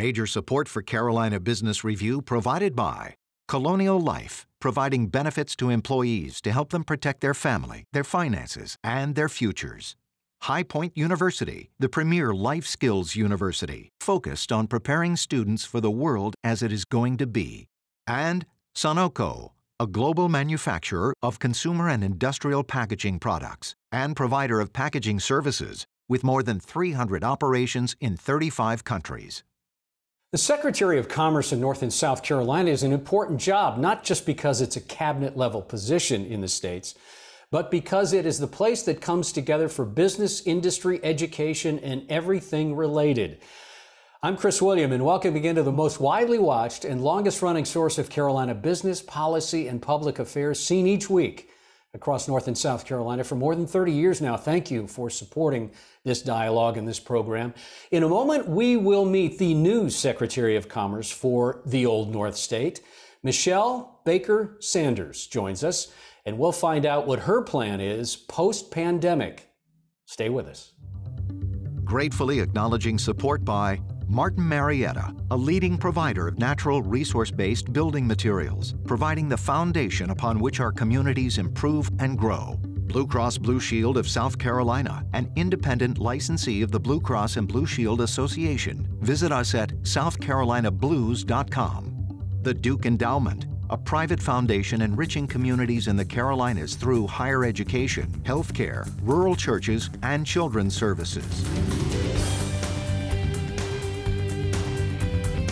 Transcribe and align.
Major 0.00 0.26
support 0.26 0.66
for 0.66 0.80
Carolina 0.80 1.38
Business 1.38 1.84
Review 1.84 2.22
provided 2.22 2.74
by 2.74 3.16
Colonial 3.48 4.00
Life, 4.00 4.46
providing 4.58 5.08
benefits 5.08 5.54
to 5.56 5.68
employees 5.68 6.40
to 6.40 6.52
help 6.52 6.70
them 6.70 6.84
protect 6.84 7.20
their 7.20 7.34
family, 7.34 7.84
their 7.92 8.02
finances, 8.02 8.78
and 8.82 9.14
their 9.14 9.28
futures. 9.28 9.96
High 10.40 10.62
Point 10.62 10.96
University, 10.96 11.68
the 11.78 11.90
premier 11.90 12.32
life 12.32 12.66
skills 12.66 13.14
university, 13.14 13.90
focused 14.00 14.50
on 14.50 14.68
preparing 14.68 15.16
students 15.16 15.66
for 15.66 15.82
the 15.82 15.90
world 15.90 16.34
as 16.42 16.62
it 16.62 16.72
is 16.72 16.86
going 16.86 17.18
to 17.18 17.26
be. 17.26 17.66
And 18.06 18.46
Sonoco, 18.74 19.50
a 19.78 19.86
global 19.86 20.30
manufacturer 20.30 21.12
of 21.22 21.40
consumer 21.40 21.90
and 21.90 22.02
industrial 22.02 22.64
packaging 22.64 23.18
products 23.18 23.74
and 23.92 24.16
provider 24.16 24.60
of 24.60 24.72
packaging 24.72 25.20
services 25.20 25.84
with 26.08 26.24
more 26.24 26.42
than 26.42 26.58
300 26.58 27.22
operations 27.22 27.94
in 28.00 28.16
35 28.16 28.82
countries. 28.82 29.44
The 30.32 30.38
Secretary 30.38 30.96
of 31.00 31.08
Commerce 31.08 31.50
in 31.50 31.60
North 31.60 31.82
and 31.82 31.92
South 31.92 32.22
Carolina 32.22 32.70
is 32.70 32.84
an 32.84 32.92
important 32.92 33.40
job, 33.40 33.78
not 33.78 34.04
just 34.04 34.24
because 34.24 34.60
it's 34.60 34.76
a 34.76 34.80
cabinet 34.80 35.36
level 35.36 35.60
position 35.60 36.24
in 36.24 36.40
the 36.40 36.46
states, 36.46 36.94
but 37.50 37.68
because 37.68 38.12
it 38.12 38.24
is 38.24 38.38
the 38.38 38.46
place 38.46 38.84
that 38.84 39.00
comes 39.00 39.32
together 39.32 39.68
for 39.68 39.84
business, 39.84 40.46
industry, 40.46 41.00
education, 41.02 41.80
and 41.80 42.08
everything 42.08 42.76
related. 42.76 43.38
I'm 44.22 44.36
Chris 44.36 44.62
Williams, 44.62 44.94
and 44.94 45.04
welcome 45.04 45.34
again 45.34 45.56
to 45.56 45.64
the 45.64 45.72
most 45.72 45.98
widely 45.98 46.38
watched 46.38 46.84
and 46.84 47.02
longest 47.02 47.42
running 47.42 47.64
source 47.64 47.98
of 47.98 48.08
Carolina 48.08 48.54
business, 48.54 49.02
policy, 49.02 49.66
and 49.66 49.82
public 49.82 50.20
affairs 50.20 50.60
seen 50.60 50.86
each 50.86 51.10
week 51.10 51.50
across 51.94 52.28
North 52.28 52.46
and 52.46 52.56
South 52.56 52.84
Carolina 52.84 53.24
for 53.24 53.34
more 53.34 53.54
than 53.54 53.66
30 53.66 53.92
years 53.92 54.20
now. 54.20 54.36
Thank 54.36 54.70
you 54.70 54.86
for 54.86 55.10
supporting 55.10 55.70
this 56.04 56.22
dialogue 56.22 56.76
and 56.76 56.86
this 56.86 57.00
program. 57.00 57.52
In 57.90 58.02
a 58.04 58.08
moment, 58.08 58.48
we 58.48 58.76
will 58.76 59.04
meet 59.04 59.38
the 59.38 59.54
new 59.54 59.90
Secretary 59.90 60.56
of 60.56 60.68
Commerce 60.68 61.10
for 61.10 61.62
the 61.66 61.86
Old 61.86 62.12
North 62.12 62.36
State. 62.36 62.80
Machelle 63.24 64.04
Baker 64.04 64.56
Sanders 64.60 65.26
joins 65.26 65.64
us, 65.64 65.92
and 66.24 66.38
we'll 66.38 66.52
find 66.52 66.86
out 66.86 67.06
what 67.06 67.20
her 67.20 67.42
plan 67.42 67.80
is 67.80 68.16
post 68.16 68.70
pandemic. 68.70 69.48
Stay 70.06 70.28
with 70.28 70.46
us. 70.46 70.72
Gratefully 71.84 72.38
acknowledging 72.38 72.98
support 72.98 73.44
by 73.44 73.80
Martin 74.10 74.46
Marietta, 74.48 75.14
a 75.30 75.36
leading 75.36 75.78
provider 75.78 76.26
of 76.26 76.36
natural 76.36 76.82
resource 76.82 77.30
based 77.30 77.72
building 77.72 78.04
materials, 78.04 78.74
providing 78.84 79.28
the 79.28 79.36
foundation 79.36 80.10
upon 80.10 80.40
which 80.40 80.58
our 80.58 80.72
communities 80.72 81.38
improve 81.38 81.88
and 82.00 82.18
grow. 82.18 82.58
Blue 82.64 83.06
Cross 83.06 83.38
Blue 83.38 83.60
Shield 83.60 83.96
of 83.96 84.08
South 84.08 84.36
Carolina, 84.36 85.06
an 85.12 85.30
independent 85.36 85.98
licensee 85.98 86.62
of 86.62 86.72
the 86.72 86.80
Blue 86.80 87.00
Cross 87.00 87.36
and 87.36 87.46
Blue 87.46 87.66
Shield 87.66 88.00
Association. 88.00 88.88
Visit 89.00 89.30
us 89.30 89.54
at 89.54 89.70
southcarolinablues.com. 89.84 92.40
The 92.42 92.54
Duke 92.54 92.86
Endowment, 92.86 93.46
a 93.70 93.78
private 93.78 94.20
foundation 94.20 94.82
enriching 94.82 95.28
communities 95.28 95.86
in 95.86 95.94
the 95.94 96.04
Carolinas 96.04 96.74
through 96.74 97.06
higher 97.06 97.44
education, 97.44 98.10
healthcare, 98.24 98.92
rural 99.02 99.36
churches, 99.36 99.88
and 100.02 100.26
children's 100.26 100.74
services. 100.74 102.09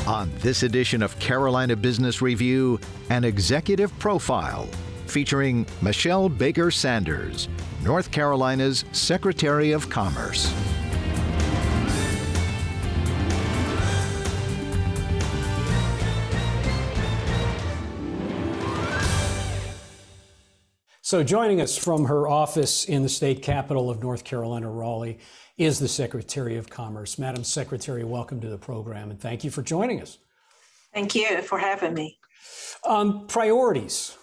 On 0.09 0.33
this 0.39 0.62
edition 0.62 1.03
of 1.03 1.19
Carolina 1.19 1.77
Business 1.77 2.23
Review, 2.23 2.81
an 3.11 3.25
executive 3.25 3.97
profile 3.98 4.67
featuring 5.06 5.67
Machelle 5.83 6.31
Baker 6.31 6.70
Sanders, 6.70 7.47
North 7.84 8.11
Carolina's 8.11 8.87
Secretary 8.92 9.73
of 9.73 9.91
Commerce. 9.91 10.50
So, 21.03 21.22
joining 21.22 21.60
us 21.60 21.77
from 21.77 22.06
her 22.06 22.27
office 22.27 22.87
in 22.87 23.03
the 23.03 23.09
state 23.10 23.43
capital 23.43 23.91
of 23.91 24.03
North 24.03 24.25
Carolina, 24.25 24.71
Raleigh, 24.71 25.19
is 25.59 25.81
the 25.81 25.89
Secretary 25.89 26.57
of 26.57 26.71
Commerce. 26.71 27.19
Madam 27.19 27.43
Secretary, 27.43 28.05
welcome 28.05 28.41
to 28.41 28.49
the 28.49 28.57
program 28.57 29.11
and 29.11 29.21
thank 29.21 29.43
you 29.43 29.51
for 29.51 29.61
joining 29.61 30.01
us. 30.01 30.19
Thank 30.95 31.15
you 31.17 31.43
for 31.43 31.59
having 31.59 31.95
me. 31.95 32.19
Um, 32.87 33.27
priorities. 33.27 34.17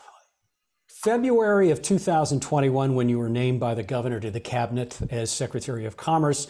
February 0.88 1.70
of 1.70 1.82
2021, 1.82 2.96
when 2.96 3.10
you 3.10 3.20
were 3.20 3.30
named 3.30 3.60
by 3.60 3.76
the 3.76 3.84
governor 3.84 4.20
to 4.20 4.32
the 4.32 4.40
cabinet 4.40 4.98
as 5.12 5.30
Secretary 5.30 5.86
of 5.86 5.98
Commerce, 5.98 6.48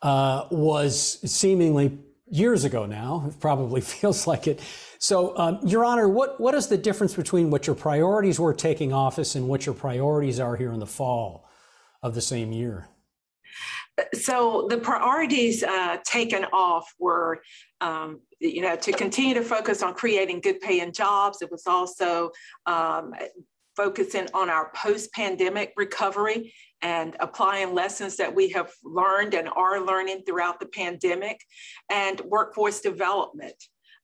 uh, 0.00 0.48
was 0.50 1.20
seemingly 1.30 1.98
years 2.26 2.64
ago 2.64 2.86
now. 2.86 3.26
It 3.28 3.38
probably 3.38 3.80
feels 3.92 4.26
like 4.26 4.48
it. 4.48 4.60
So, 4.98 5.36
um, 5.36 5.58
Your 5.64 5.84
Honor, 5.84 6.08
what, 6.08 6.40
what 6.40 6.54
is 6.54 6.68
the 6.68 6.78
difference 6.78 7.14
between 7.14 7.50
what 7.50 7.66
your 7.66 7.76
priorities 7.76 8.40
were 8.40 8.54
taking 8.54 8.92
office 8.92 9.34
and 9.34 9.46
what 9.46 9.66
your 9.66 9.74
priorities 9.74 10.40
are 10.40 10.56
here 10.56 10.72
in 10.72 10.80
the 10.80 10.86
fall 10.86 11.48
of 12.02 12.14
the 12.14 12.20
same 12.20 12.50
year? 12.50 12.88
So 14.14 14.66
the 14.70 14.78
priorities 14.78 15.62
uh, 15.62 15.98
taken 16.04 16.44
off 16.52 16.92
were 16.98 17.42
um, 17.80 18.20
you 18.40 18.62
know 18.62 18.76
to 18.76 18.92
continue 18.92 19.34
to 19.34 19.42
focus 19.42 19.82
on 19.82 19.94
creating 19.94 20.40
good 20.40 20.60
paying 20.60 20.92
jobs 20.92 21.42
it 21.42 21.50
was 21.50 21.66
also 21.66 22.30
um, 22.66 23.12
focusing 23.76 24.28
on 24.34 24.50
our 24.50 24.70
post-pandemic 24.74 25.72
recovery 25.76 26.52
and 26.82 27.16
applying 27.20 27.74
lessons 27.74 28.16
that 28.16 28.34
we 28.34 28.48
have 28.48 28.70
learned 28.84 29.34
and 29.34 29.48
are 29.48 29.84
learning 29.84 30.22
throughout 30.26 30.60
the 30.60 30.66
pandemic 30.66 31.40
and 31.90 32.20
workforce 32.22 32.80
development 32.80 33.54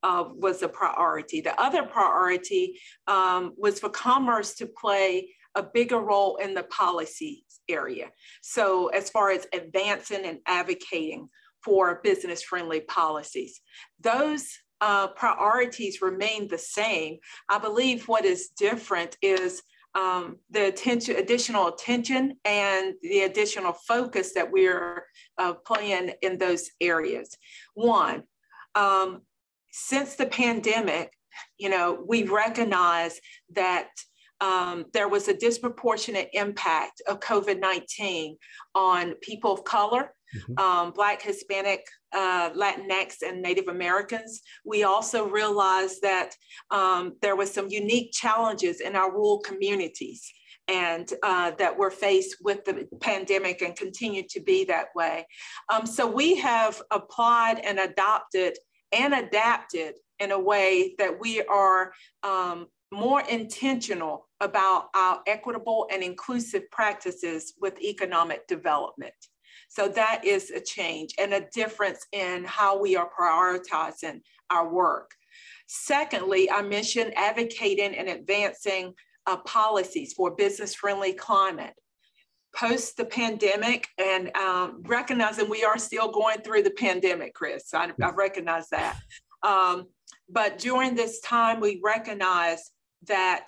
uh, 0.03 0.25
was 0.28 0.62
a 0.62 0.69
priority. 0.69 1.41
The 1.41 1.60
other 1.60 1.82
priority 1.82 2.78
um, 3.06 3.53
was 3.56 3.81
for 3.81 3.88
commerce 3.88 4.54
to 4.54 4.66
play 4.66 5.34
a 5.54 5.62
bigger 5.62 5.98
role 5.98 6.37
in 6.37 6.54
the 6.54 6.62
policy 6.65 7.44
area. 7.68 8.10
So, 8.42 8.88
as 8.88 9.10
far 9.10 9.30
as 9.30 9.46
advancing 9.52 10.24
and 10.24 10.38
advocating 10.46 11.28
for 11.64 12.00
business 12.02 12.42
friendly 12.42 12.80
policies, 12.80 13.60
those 14.00 14.48
uh, 14.80 15.08
priorities 15.08 16.00
remain 16.00 16.48
the 16.48 16.58
same. 16.58 17.18
I 17.48 17.58
believe 17.58 18.08
what 18.08 18.24
is 18.24 18.50
different 18.56 19.16
is 19.22 19.62
um, 19.94 20.36
the 20.50 20.66
attention, 20.68 21.16
additional 21.16 21.68
attention 21.68 22.36
and 22.44 22.94
the 23.02 23.20
additional 23.22 23.72
focus 23.72 24.34
that 24.34 24.50
we're 24.50 25.04
uh, 25.38 25.54
playing 25.66 26.12
in 26.22 26.38
those 26.38 26.70
areas. 26.80 27.36
One, 27.74 28.22
um, 28.74 29.22
since 29.70 30.14
the 30.14 30.26
pandemic, 30.26 31.12
you 31.58 31.68
know, 31.68 32.04
we 32.06 32.24
recognize 32.24 33.20
that 33.54 33.88
um, 34.41 34.84
there 34.93 35.09
was 35.09 35.28
a 35.28 35.37
disproportionate 35.37 36.28
impact 36.32 37.03
of 37.09 37.21
COVID 37.21 37.60
19 37.60 38.37
on 38.75 39.15
people 39.21 39.53
of 39.53 39.65
color, 39.65 40.15
mm-hmm. 40.34 40.59
um, 40.59 40.93
Black, 40.93 41.22
Hispanic, 41.22 41.84
uh, 42.15 42.50
Latinx, 42.50 43.16
and 43.27 43.43
Native 43.43 43.69
Americans. 43.69 44.43
We 44.65 44.84
also 44.84 45.27
realized 45.27 46.03
that 46.03 46.31
um, 46.71 47.15
there 47.22 47.37
was 47.37 47.53
some 47.53 47.69
unique 47.69 48.12
challenges 48.12 48.81
in 48.81 48.97
our 48.97 49.10
rural 49.10 49.41
communities 49.41 50.32
and 50.69 51.10
uh, 51.22 51.53
that 51.53 51.77
were 51.77 51.91
faced 51.91 52.37
with 52.43 52.65
the 52.65 52.87
pandemic 53.00 53.62
and 53.62 53.75
continue 53.75 54.22
to 54.28 54.41
be 54.41 54.65
that 54.65 54.88
way. 54.94 55.27
Um, 55.72 55.87
so 55.87 56.06
we 56.06 56.37
have 56.37 56.81
applied 56.91 57.59
and 57.60 57.78
adopted 57.78 58.59
and 58.93 59.15
adapted 59.15 59.94
in 60.19 60.31
a 60.31 60.38
way 60.38 60.94
that 60.98 61.19
we 61.21 61.43
are 61.43 61.93
um, 62.22 62.66
more 62.93 63.22
intentional 63.22 64.28
about 64.41 64.88
our 64.94 65.21
equitable 65.26 65.88
and 65.93 66.03
inclusive 66.03 66.71
practices 66.71 67.54
with 67.60 67.81
economic 67.81 68.47
development. 68.47 69.15
So 69.68 69.89
that 69.89 70.24
is 70.24 70.51
a 70.51 70.60
change 70.60 71.15
and 71.18 71.34
a 71.34 71.47
difference 71.53 72.07
in 72.12 72.45
how 72.45 72.80
we 72.80 72.97
are 72.97 73.10
prioritizing 73.18 74.22
our 74.51 74.72
work. 74.72 75.10
Secondly, 75.66 76.51
I 76.51 76.62
mentioned 76.62 77.12
advocating 77.16 77.95
and 77.95 78.09
advancing 78.09 78.95
uh, 79.27 79.36
policies 79.39 80.15
for 80.15 80.34
business 80.34 80.74
friendly 80.74 81.12
climate. 81.12 81.74
Post 82.57 82.97
the 82.97 83.04
pandemic 83.04 83.89
and 83.98 84.34
um, 84.34 84.83
recognizing 84.86 85.51
we 85.51 85.65
are 85.65 85.77
still 85.77 86.10
going 86.10 86.41
through 86.41 86.62
the 86.62 86.71
pandemic, 86.71 87.34
Chris, 87.34 87.74
I, 87.74 87.91
I 88.03 88.10
recognize 88.12 88.71
that. 88.71 88.97
Um, 89.42 89.89
but 90.30 90.59
during 90.59 90.95
this 90.95 91.21
time, 91.21 91.60
we 91.60 91.80
recognize 91.84 92.71
that 93.06 93.47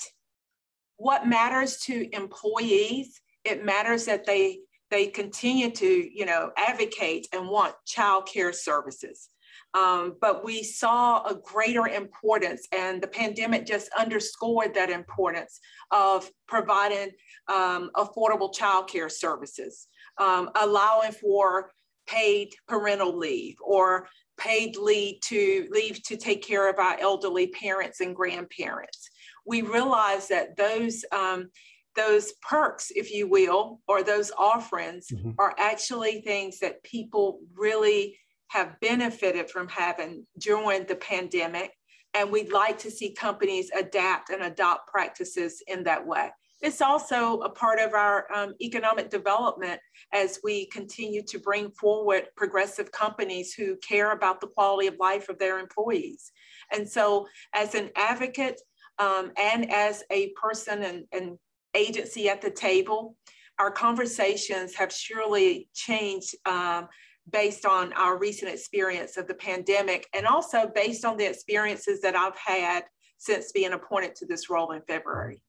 what 0.96 1.26
matters 1.26 1.78
to 1.78 2.14
employees, 2.14 3.20
it 3.44 3.64
matters 3.64 4.04
that 4.04 4.26
they 4.26 4.60
they 4.90 5.06
continue 5.06 5.70
to 5.70 5.86
you 5.86 6.26
know 6.26 6.50
advocate 6.56 7.26
and 7.32 7.48
want 7.48 7.74
child 7.86 8.26
care 8.26 8.52
services. 8.52 9.28
Um, 9.72 10.16
but 10.20 10.44
we 10.44 10.64
saw 10.64 11.24
a 11.24 11.34
greater 11.34 11.86
importance, 11.86 12.66
and 12.72 13.00
the 13.00 13.06
pandemic 13.06 13.66
just 13.66 13.88
underscored 13.96 14.74
that 14.74 14.90
importance 14.90 15.60
of 15.92 16.28
providing 16.48 17.10
um, 17.48 17.90
affordable 17.94 18.52
child 18.52 18.88
care 18.88 19.08
services, 19.08 19.86
um, 20.18 20.50
allowing 20.60 21.12
for 21.12 21.70
paid 22.06 22.52
parental 22.66 23.16
leave 23.16 23.56
or 23.62 24.08
paid 24.38 24.76
leave 24.76 25.20
to 25.20 25.68
leave 25.70 26.02
to 26.02 26.16
take 26.16 26.42
care 26.42 26.68
of 26.68 26.78
our 26.78 26.98
elderly 26.98 27.48
parents 27.48 28.00
and 28.00 28.16
grandparents. 28.16 29.09
We 29.46 29.62
realize 29.62 30.28
that 30.28 30.56
those 30.56 31.04
um, 31.12 31.50
those 31.96 32.32
perks, 32.48 32.92
if 32.94 33.12
you 33.12 33.28
will, 33.28 33.80
or 33.88 34.02
those 34.02 34.30
offerings 34.38 35.08
mm-hmm. 35.12 35.32
are 35.38 35.54
actually 35.58 36.20
things 36.20 36.58
that 36.60 36.82
people 36.84 37.40
really 37.54 38.16
have 38.48 38.78
benefited 38.80 39.50
from 39.50 39.68
having 39.68 40.26
during 40.38 40.84
the 40.86 40.96
pandemic. 40.96 41.72
And 42.14 42.30
we'd 42.30 42.52
like 42.52 42.78
to 42.80 42.90
see 42.90 43.12
companies 43.12 43.70
adapt 43.76 44.30
and 44.30 44.42
adopt 44.42 44.88
practices 44.88 45.62
in 45.68 45.84
that 45.84 46.04
way. 46.04 46.30
It's 46.60 46.82
also 46.82 47.40
a 47.40 47.48
part 47.48 47.78
of 47.78 47.94
our 47.94 48.26
um, 48.34 48.54
economic 48.60 49.08
development 49.08 49.80
as 50.12 50.40
we 50.44 50.66
continue 50.66 51.22
to 51.22 51.38
bring 51.38 51.70
forward 51.70 52.24
progressive 52.36 52.92
companies 52.92 53.54
who 53.54 53.76
care 53.76 54.12
about 54.12 54.40
the 54.40 54.48
quality 54.48 54.86
of 54.86 54.96
life 55.00 55.28
of 55.28 55.38
their 55.38 55.58
employees. 55.58 56.32
And 56.70 56.86
so, 56.86 57.26
as 57.54 57.74
an 57.74 57.90
advocate 57.96 58.60
um, 59.00 59.32
and 59.40 59.72
as 59.72 60.04
a 60.10 60.28
person 60.40 60.82
and, 60.82 61.04
and 61.10 61.38
agency 61.74 62.28
at 62.28 62.42
the 62.42 62.50
table, 62.50 63.16
our 63.58 63.70
conversations 63.70 64.74
have 64.74 64.92
surely 64.92 65.68
changed 65.74 66.34
um, 66.46 66.86
based 67.30 67.64
on 67.64 67.92
our 67.94 68.18
recent 68.18 68.52
experience 68.52 69.16
of 69.16 69.26
the 69.26 69.34
pandemic 69.34 70.06
and 70.14 70.26
also 70.26 70.70
based 70.74 71.04
on 71.04 71.16
the 71.16 71.28
experiences 71.28 72.00
that 72.02 72.14
I've 72.14 72.36
had 72.36 72.84
since 73.18 73.52
being 73.52 73.72
appointed 73.72 74.14
to 74.16 74.26
this 74.26 74.50
role 74.50 74.72
in 74.72 74.82
February. 74.82 75.42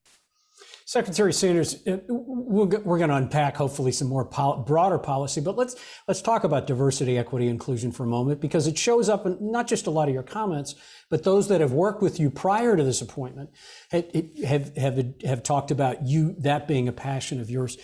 Secretary 0.86 1.31
Sanders, 1.31 1.83
we 1.86 1.95
we 2.07 2.62
are 2.62 2.98
going 2.98 3.10
to 3.10 3.16
unpack 3.16 3.56
hopefully 3.56 3.92
some 3.92 4.07
more 4.07 4.25
broader 4.25 4.98
policy, 4.98 5.42
but 5.42 5.56
let's 5.56 5.75
let's 6.07 6.22
talk 6.22 6.44
about 6.44 6.68
diversity, 6.68 7.18
equity, 7.18 7.48
inclusion 7.48 7.92
for 7.92 8.04
a 8.04 8.07
moment 8.07 8.42
because 8.42 8.68
it 8.68 8.78
shows 8.78 9.10
up 9.10 9.25
in 9.25 9.38
not 9.39 9.68
just 9.68 9.88
a 9.88 9.92
lot 9.92 10.07
of 10.07 10.13
your 10.13 10.24
comments, 10.24 10.75
but 11.10 11.24
those 11.24 11.48
that 11.48 11.62
have 11.62 11.72
worked 11.72 12.01
with 12.01 12.19
you 12.19 12.30
prior 12.30 12.75
to 12.75 12.83
this 12.83 13.01
appointment 13.01 13.50
have 13.92 14.75
have 14.75 15.06
have 15.24 15.44
talked 15.44 15.72
about 15.72 16.06
you 16.06 16.36
that 16.39 16.68
being 16.68 16.88
a 16.88 16.94
passion 16.94 17.39
of 17.39 17.50
yours. 17.50 17.77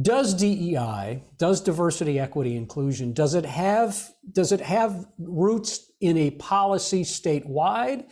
Does 0.00 0.32
DEI, 0.32 1.22
does 1.36 1.60
diversity, 1.60 2.18
equity, 2.18 2.56
inclusion, 2.56 3.12
does 3.12 3.34
it 3.34 3.44
have 3.44 4.10
does 4.30 4.52
it 4.52 4.60
have 4.60 5.06
roots 5.18 5.90
in 6.00 6.16
a 6.16 6.30
policy 6.30 7.04
statewide? 7.04 8.10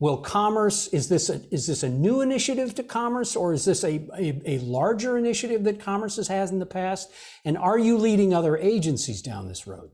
Will 0.00 0.18
commerce, 0.18 0.86
is 0.88 1.08
this 1.08 1.28
a, 1.28 1.40
is 1.52 1.66
this 1.66 1.82
a 1.82 1.88
new 1.88 2.20
initiative 2.20 2.74
to 2.76 2.84
commerce 2.84 3.34
or 3.34 3.52
is 3.52 3.64
this 3.64 3.82
a, 3.82 4.00
a, 4.16 4.40
a 4.44 4.58
larger 4.58 5.18
initiative 5.18 5.64
that 5.64 5.80
commerce 5.80 6.16
has 6.16 6.28
had 6.28 6.50
in 6.50 6.60
the 6.60 6.66
past? 6.66 7.10
And 7.44 7.58
are 7.58 7.78
you 7.78 7.98
leading 7.98 8.32
other 8.32 8.56
agencies 8.56 9.22
down 9.22 9.48
this 9.48 9.66
road? 9.66 9.90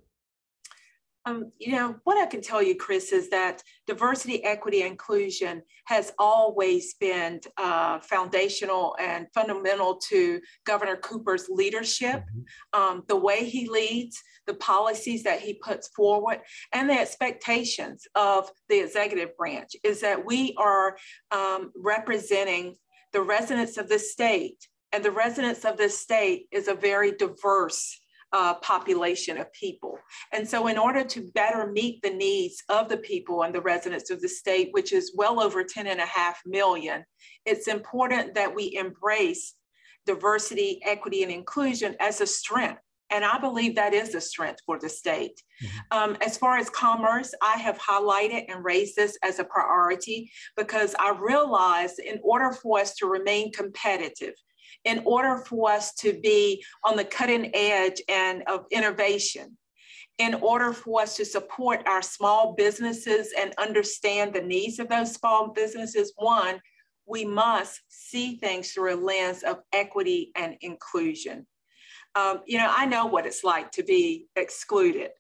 Um, 1.27 1.53
you 1.59 1.73
know, 1.73 1.97
what 2.05 2.19
I 2.19 2.27
can 2.27 2.43
tell 2.43 2.63
you, 2.63 2.77
Chris, 2.77 3.11
is 3.11 3.31
that 3.31 3.63
diversity, 3.87 4.45
equity, 4.45 4.83
inclusion 4.83 5.63
has 5.87 6.13
always 6.19 6.95
been 6.95 7.41
uh, 7.57 7.99
foundational 8.01 8.95
and 9.01 9.27
fundamental 9.35 9.97
to 10.11 10.41
Governor 10.67 10.97
Cooper's 10.97 11.49
leadership, 11.49 12.21
mm-hmm. 12.21 12.81
um, 12.81 13.05
the 13.09 13.17
way 13.17 13.45
he 13.45 13.69
leads, 13.69 14.23
the 14.47 14.55
policies 14.55 15.23
that 15.23 15.41
he 15.41 15.55
puts 15.55 15.89
forward, 15.89 16.41
and 16.75 16.91
the 16.91 17.01
expectations 17.01 18.07
of 18.15 18.51
the 18.69 18.81
executive 18.81 19.35
branch 19.39 19.71
is 19.83 20.03
that 20.03 20.27
we 20.27 20.55
are 20.59 20.99
um, 21.31 21.73
representing 21.75 22.75
the 23.15 23.23
residents 23.23 23.79
of 23.79 23.89
the 23.89 23.99
state. 23.99 24.69
And 24.93 25.03
the 25.03 25.11
residents 25.11 25.65
of 25.65 25.77
this 25.77 25.99
state 25.99 26.47
is 26.53 26.69
a 26.69 26.75
very 26.75 27.13
diverse 27.13 27.99
uh, 28.35 28.55
population 28.55 29.39
of 29.39 29.51
people. 29.53 29.97
And 30.33 30.47
so, 30.47 30.67
in 30.67 30.77
order 30.77 31.05
to 31.05 31.31
better 31.35 31.71
meet 31.71 32.03
the 32.03 32.11
needs 32.11 32.63
of 32.69 32.89
the 32.89 32.97
people 32.97 33.45
and 33.45 33.55
the 33.55 33.63
residents 33.63 34.11
of 34.11 34.21
the 34.21 34.29
state, 34.29 34.71
which 34.73 34.93
is 34.93 35.15
well 35.17 35.41
over 35.41 35.63
10 35.63 35.87
and 35.87 36.01
a 36.01 36.07
half 36.07 36.41
million, 36.45 37.05
it's 37.47 37.69
important 37.69 38.35
that 38.35 38.55
we 38.55 38.75
embrace 38.75 39.55
diversity, 40.05 40.81
equity, 40.85 41.23
and 41.23 41.31
inclusion 41.31 41.95
as 42.01 42.21
a 42.21 42.27
strength. 42.27 42.81
And 43.11 43.25
I 43.25 43.39
believe 43.39 43.77
that 43.77 43.95
is 43.95 44.15
a 44.17 44.21
strength 44.21 44.61
for 44.67 44.81
the 44.81 44.89
state. 44.89 45.41
Mm-hmm. 45.63 45.97
Um, 45.97 46.17
as 46.21 46.37
far 46.37 46.59
as 46.59 46.69
commerce, 46.69 47.33
I 47.41 47.59
have 47.59 47.79
highlighted 47.79 48.47
and 48.49 48.65
raised 48.65 48.97
this 48.97 49.17
as 49.23 49.39
a 49.39 49.45
priority 49.45 50.33
because 50.57 50.97
I 50.99 51.17
realize 51.21 52.01
in 52.01 52.19
order 52.25 52.51
for 52.51 52.81
us 52.81 52.97
to 52.97 53.07
remain 53.07 53.53
competitive, 53.53 54.35
in 54.85 55.03
order 55.05 55.39
for 55.47 55.71
us 55.71 55.95
to 55.95 56.19
be 56.21 56.65
on 56.83 56.97
the 56.97 57.05
cutting 57.05 57.51
edge 57.55 58.01
and 58.09 58.43
of 58.47 58.67
innovation, 58.71 59.57
in 60.19 60.35
order 60.35 60.73
for 60.73 61.03
us 61.03 61.17
to 61.17 61.25
support 61.25 61.87
our 61.87 62.03
small 62.03 62.55
businesses 62.55 63.33
and 63.39 63.55
understand 63.59 64.33
the 64.33 64.43
needs 64.43 64.79
of 64.79 64.89
those 64.89 65.13
small 65.13 65.49
businesses, 65.49 66.13
one, 66.17 66.61
we 67.07 67.25
must 67.25 67.81
see 67.89 68.37
things 68.37 68.71
through 68.71 68.95
a 68.95 68.97
lens 68.97 69.43
of 69.43 69.59
equity 69.73 70.31
and 70.37 70.57
inclusion. 70.61 71.47
Um, 72.15 72.41
you 72.47 72.59
know, 72.59 72.73
I 72.75 72.87
know 72.87 73.07
what 73.07 73.27
it's 73.27 73.43
like 73.43 73.73
to 73.73 73.83
be 73.83 74.27
excluded. 74.37 75.11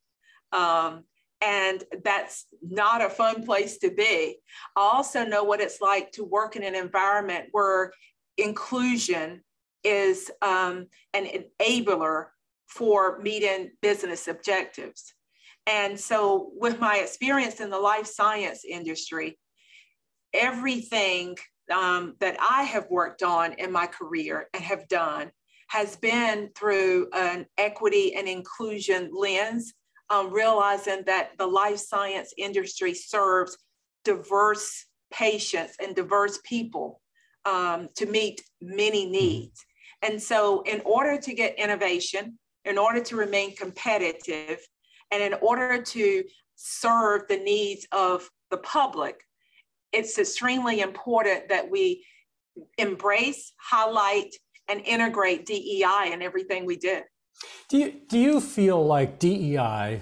Um, 0.52 1.04
and 1.40 1.82
that's 2.04 2.46
not 2.62 3.04
a 3.04 3.10
fun 3.10 3.44
place 3.44 3.78
to 3.78 3.90
be. 3.90 4.38
I 4.76 4.80
also 4.80 5.24
know 5.24 5.44
what 5.44 5.60
it's 5.60 5.80
like 5.80 6.12
to 6.12 6.24
work 6.24 6.56
in 6.56 6.62
an 6.62 6.74
environment 6.74 7.46
where 7.50 7.92
inclusion 8.38 9.42
is 9.82 10.30
um, 10.42 10.86
an 11.12 11.28
enabler 11.60 12.26
for 12.66 13.18
meeting 13.20 13.70
business 13.82 14.28
objectives. 14.28 15.14
And 15.66 15.98
so, 15.98 16.50
with 16.54 16.78
my 16.78 16.98
experience 16.98 17.60
in 17.60 17.70
the 17.70 17.78
life 17.78 18.06
science 18.06 18.64
industry, 18.64 19.38
everything 20.32 21.36
um, 21.72 22.16
that 22.20 22.36
I 22.40 22.64
have 22.64 22.86
worked 22.90 23.22
on 23.22 23.54
in 23.54 23.72
my 23.72 23.86
career 23.86 24.48
and 24.52 24.62
have 24.62 24.86
done 24.88 25.30
has 25.68 25.96
been 25.96 26.50
through 26.54 27.08
an 27.14 27.46
equity 27.56 28.14
and 28.14 28.28
inclusion 28.28 29.10
lens, 29.14 29.72
um, 30.10 30.30
realizing 30.30 31.02
that 31.06 31.30
the 31.38 31.46
life 31.46 31.78
science 31.78 32.34
industry 32.36 32.92
serves 32.92 33.56
diverse 34.04 34.84
patients 35.10 35.76
and 35.82 35.96
diverse 35.96 36.38
people 36.44 37.00
um, 37.44 37.88
to 37.96 38.06
meet 38.06 38.42
many 38.60 39.06
needs. 39.06 39.64
And 40.02 40.22
so, 40.22 40.62
in 40.62 40.80
order 40.84 41.18
to 41.20 41.34
get 41.34 41.58
innovation, 41.58 42.38
in 42.64 42.78
order 42.78 43.00
to 43.00 43.16
remain 43.16 43.54
competitive, 43.56 44.58
and 45.10 45.22
in 45.22 45.34
order 45.40 45.82
to 45.82 46.24
serve 46.56 47.22
the 47.28 47.36
needs 47.36 47.86
of 47.92 48.28
the 48.50 48.58
public, 48.58 49.20
it's 49.92 50.18
extremely 50.18 50.80
important 50.80 51.48
that 51.48 51.70
we 51.70 52.04
embrace, 52.78 53.52
highlight, 53.58 54.34
and 54.68 54.80
integrate 54.80 55.46
DEI 55.46 56.10
in 56.12 56.22
everything 56.22 56.64
we 56.64 56.76
do. 56.76 57.00
Do 57.68 57.78
you, 57.78 57.94
do 58.08 58.18
you 58.18 58.40
feel 58.40 58.84
like 58.84 59.18
DEI 59.18 60.00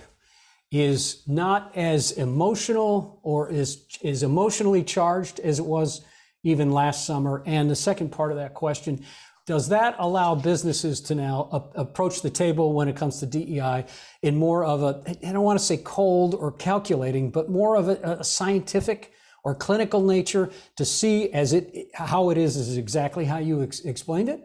is 0.71 1.23
not 1.27 1.77
as 1.77 2.13
emotional 2.13 3.21
or 3.23 3.51
is, 3.51 3.87
is 4.03 4.23
emotionally 4.23 4.83
charged 4.83 5.41
as 5.41 5.59
it 5.59 5.67
was 5.67 6.03
even 6.43 6.71
last 6.71 7.07
summer? 7.07 7.43
And 7.47 7.71
the 7.71 7.77
second 7.77 8.11
part 8.11 8.33
of 8.33 8.39
that 8.39 8.55
question, 8.55 9.05
does 9.47 9.69
that 9.69 9.97
allow 9.99 10.35
businesses 10.35 11.01
to 11.03 11.15
now 11.15 11.49
a- 11.53 11.81
approach 11.81 12.23
the 12.23 12.31
table 12.31 12.73
when 12.73 12.89
it 12.89 12.97
comes 12.97 13.19
to 13.21 13.27
DEI 13.27 13.85
in 14.23 14.37
more 14.37 14.65
of 14.65 14.83
a, 14.83 15.03
I 15.27 15.33
don't 15.33 15.43
want 15.43 15.59
to 15.59 15.65
say 15.65 15.79
cold 15.79 16.35
or 16.35 16.53
calculating, 16.53 17.31
but 17.31 17.51
more 17.51 17.77
of 17.77 17.89
a, 17.89 18.19
a 18.21 18.25
scientific 18.25 19.13
or 19.45 19.55
clinical 19.57 20.01
nature 20.01 20.51
to 20.77 20.85
see 20.85 21.33
as 21.33 21.53
it 21.53 21.89
how 21.95 22.31
it 22.31 22.39
is 22.39 22.57
is 22.57 22.77
exactly 22.77 23.25
how 23.25 23.39
you 23.39 23.63
ex- 23.63 23.81
explained 23.81 24.29
it? 24.29 24.41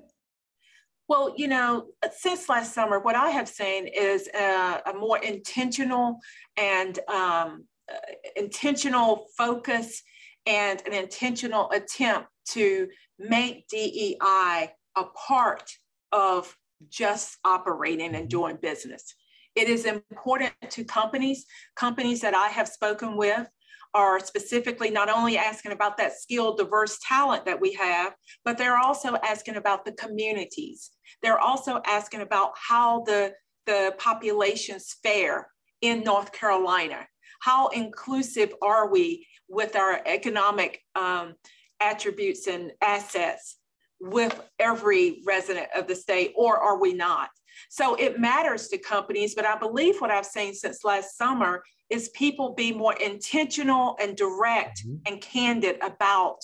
Well, 1.07 1.33
you 1.37 1.47
know, 1.47 1.85
since 2.11 2.49
last 2.49 2.73
summer, 2.73 2.99
what 2.99 3.15
I 3.15 3.29
have 3.29 3.47
seen 3.47 3.87
is 3.87 4.27
a, 4.33 4.81
a 4.87 4.93
more 4.99 5.19
intentional 5.19 6.19
and 6.57 6.97
um, 7.07 7.65
uh, 7.89 7.95
intentional 8.35 9.27
focus 9.37 10.01
and 10.47 10.81
an 10.87 10.93
intentional 10.93 11.69
attempt 11.71 12.29
to 12.53 12.87
make 13.19 13.67
DEI 13.67 14.71
a 14.95 15.03
part 15.27 15.69
of 16.11 16.55
just 16.89 17.37
operating 17.43 18.15
and 18.15 18.15
mm-hmm. 18.15 18.27
doing 18.27 18.57
business. 18.61 19.13
It 19.55 19.69
is 19.69 19.85
important 19.85 20.53
to 20.69 20.83
companies, 20.83 21.45
companies 21.75 22.21
that 22.21 22.35
I 22.35 22.47
have 22.47 22.67
spoken 22.67 23.17
with 23.17 23.47
are 23.93 24.19
specifically 24.19 24.91
not 24.91 25.09
only 25.09 25.37
asking 25.37 25.71
about 25.71 25.97
that 25.97 26.17
skilled, 26.17 26.57
diverse 26.57 26.99
talent 27.01 27.45
that 27.45 27.59
we 27.59 27.73
have, 27.73 28.13
but 28.45 28.57
they're 28.57 28.77
also 28.77 29.15
asking 29.23 29.55
about 29.55 29.85
the 29.85 29.93
communities. 29.93 30.91
They're 31.23 31.39
also 31.39 31.81
asking 31.85 32.21
about 32.21 32.51
how 32.55 33.01
the, 33.01 33.33
the 33.65 33.95
populations 33.97 34.95
fare 35.03 35.47
in 35.81 36.03
North 36.03 36.31
Carolina. 36.31 37.07
How 37.39 37.67
inclusive 37.67 38.53
are 38.61 38.89
we 38.89 39.27
with 39.47 39.75
our 39.75 40.01
economic 40.05 40.81
um, 40.95 41.35
attributes 41.79 42.47
and 42.47 42.71
assets 42.81 43.57
with 43.99 44.39
every 44.59 45.21
resident 45.25 45.67
of 45.75 45.87
the 45.87 45.95
state, 45.95 46.33
or 46.35 46.57
are 46.57 46.79
we 46.79 46.93
not? 46.93 47.29
So 47.69 47.95
it 47.95 48.19
matters 48.19 48.67
to 48.69 48.77
companies, 48.77 49.35
but 49.35 49.45
I 49.45 49.57
believe 49.57 49.99
what 49.99 50.11
I've 50.11 50.25
seen 50.25 50.53
since 50.53 50.83
last 50.83 51.17
summer 51.17 51.63
is 51.89 52.09
people 52.09 52.53
be 52.53 52.71
more 52.71 52.93
intentional 52.93 53.97
and 54.01 54.15
direct 54.15 54.85
mm-hmm. 54.85 54.97
and 55.05 55.21
candid 55.21 55.77
about 55.81 56.37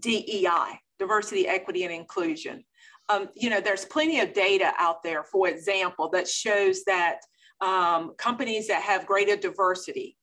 DEI, 0.00 0.80
diversity, 0.98 1.46
equity, 1.46 1.84
and 1.84 1.92
inclusion. 1.92 2.64
Um, 3.08 3.28
you 3.34 3.50
know, 3.50 3.60
there's 3.60 3.84
plenty 3.84 4.20
of 4.20 4.32
data 4.32 4.72
out 4.78 5.02
there, 5.02 5.24
for 5.24 5.48
example, 5.48 6.08
that 6.10 6.28
shows 6.28 6.84
that 6.84 7.20
um, 7.60 8.14
companies 8.16 8.68
that 8.68 8.82
have 8.82 9.06
greater 9.06 9.36
diversity, 9.36 10.16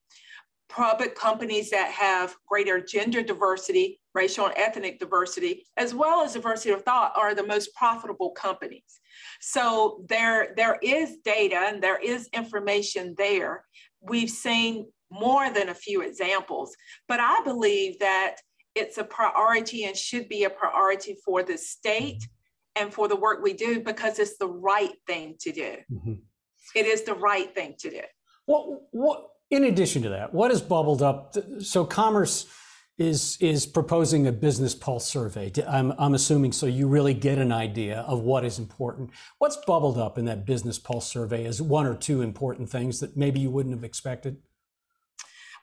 public 0.69 1.15
companies 1.15 1.69
that 1.69 1.91
have 1.91 2.35
greater 2.47 2.81
gender 2.81 3.21
diversity, 3.21 3.99
racial 4.13 4.47
and 4.47 4.57
ethnic 4.57 4.99
diversity, 4.99 5.65
as 5.77 5.93
well 5.93 6.23
as 6.23 6.33
diversity 6.33 6.71
of 6.71 6.83
thought, 6.83 7.13
are 7.15 7.35
the 7.35 7.45
most 7.45 7.73
profitable 7.75 8.31
companies. 8.31 8.99
So 9.39 10.03
there, 10.09 10.53
there 10.57 10.77
is 10.81 11.17
data 11.23 11.55
and 11.55 11.81
there 11.81 11.99
is 11.99 12.29
information 12.33 13.15
there. 13.17 13.63
We've 14.01 14.29
seen 14.29 14.87
more 15.11 15.49
than 15.51 15.69
a 15.69 15.75
few 15.75 16.01
examples, 16.01 16.75
but 17.07 17.19
I 17.19 17.39
believe 17.43 17.99
that 17.99 18.37
it's 18.75 18.97
a 18.97 19.03
priority 19.03 19.85
and 19.85 19.95
should 19.95 20.27
be 20.27 20.43
a 20.43 20.49
priority 20.49 21.17
for 21.23 21.43
the 21.43 21.57
state 21.57 22.27
and 22.75 22.93
for 22.93 23.07
the 23.07 23.15
work 23.15 23.41
we 23.41 23.53
do 23.53 23.79
because 23.79 24.19
it's 24.19 24.37
the 24.37 24.47
right 24.47 24.93
thing 25.07 25.35
to 25.39 25.51
do. 25.51 25.77
Mm-hmm. 25.91 26.13
It 26.75 26.85
is 26.85 27.03
the 27.03 27.13
right 27.13 27.53
thing 27.53 27.75
to 27.79 27.89
do. 27.89 28.01
What, 28.45 28.81
what, 28.91 29.29
in 29.49 29.65
addition 29.65 30.01
to 30.03 30.09
that, 30.09 30.33
what 30.33 30.51
has 30.51 30.61
bubbled 30.61 31.01
up? 31.01 31.35
So, 31.61 31.85
Commerce 31.85 32.45
is 32.97 33.37
is 33.39 33.65
proposing 33.65 34.25
a 34.25 34.31
business 34.31 34.73
pulse 34.73 35.05
survey. 35.05 35.51
I'm, 35.67 35.93
I'm 35.99 36.15
assuming 36.15 36.51
so 36.51 36.65
you 36.65 36.87
really 36.87 37.13
get 37.13 37.37
an 37.37 37.51
idea 37.51 37.99
of 38.01 38.21
what 38.21 38.43
is 38.43 38.57
important. 38.57 39.11
What's 39.37 39.57
bubbled 39.67 39.97
up 39.97 40.17
in 40.17 40.25
that 40.25 40.45
business 40.45 40.79
pulse 40.79 41.07
survey 41.07 41.45
as 41.45 41.61
one 41.61 41.85
or 41.85 41.95
two 41.95 42.21
important 42.21 42.69
things 42.69 42.99
that 42.99 43.15
maybe 43.15 43.39
you 43.39 43.51
wouldn't 43.51 43.75
have 43.75 43.83
expected? 43.83 44.37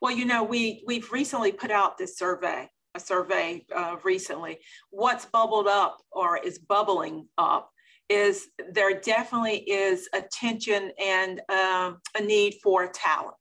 Well, 0.01 0.13
you 0.13 0.25
know, 0.25 0.45
we 0.45 0.85
we've 0.87 1.11
recently 1.11 1.51
put 1.51 1.71
out 1.71 1.99
this 1.99 2.17
survey, 2.17 2.69
a 2.95 3.01
survey 3.01 3.67
uh, 3.75 3.97
recently. 4.05 4.59
What's 4.91 5.25
bubbled 5.27 5.67
up 5.67 5.99
or 6.13 6.39
is 6.39 6.59
bubbling 6.59 7.27
up 7.37 7.73
is 8.09 8.49
there 8.73 9.01
definitely 9.01 9.59
is 9.59 10.09
attention 10.13 10.91
and 11.03 11.41
um, 11.49 12.01
a 12.17 12.23
need 12.23 12.57
for 12.63 12.87
talent. 12.89 13.35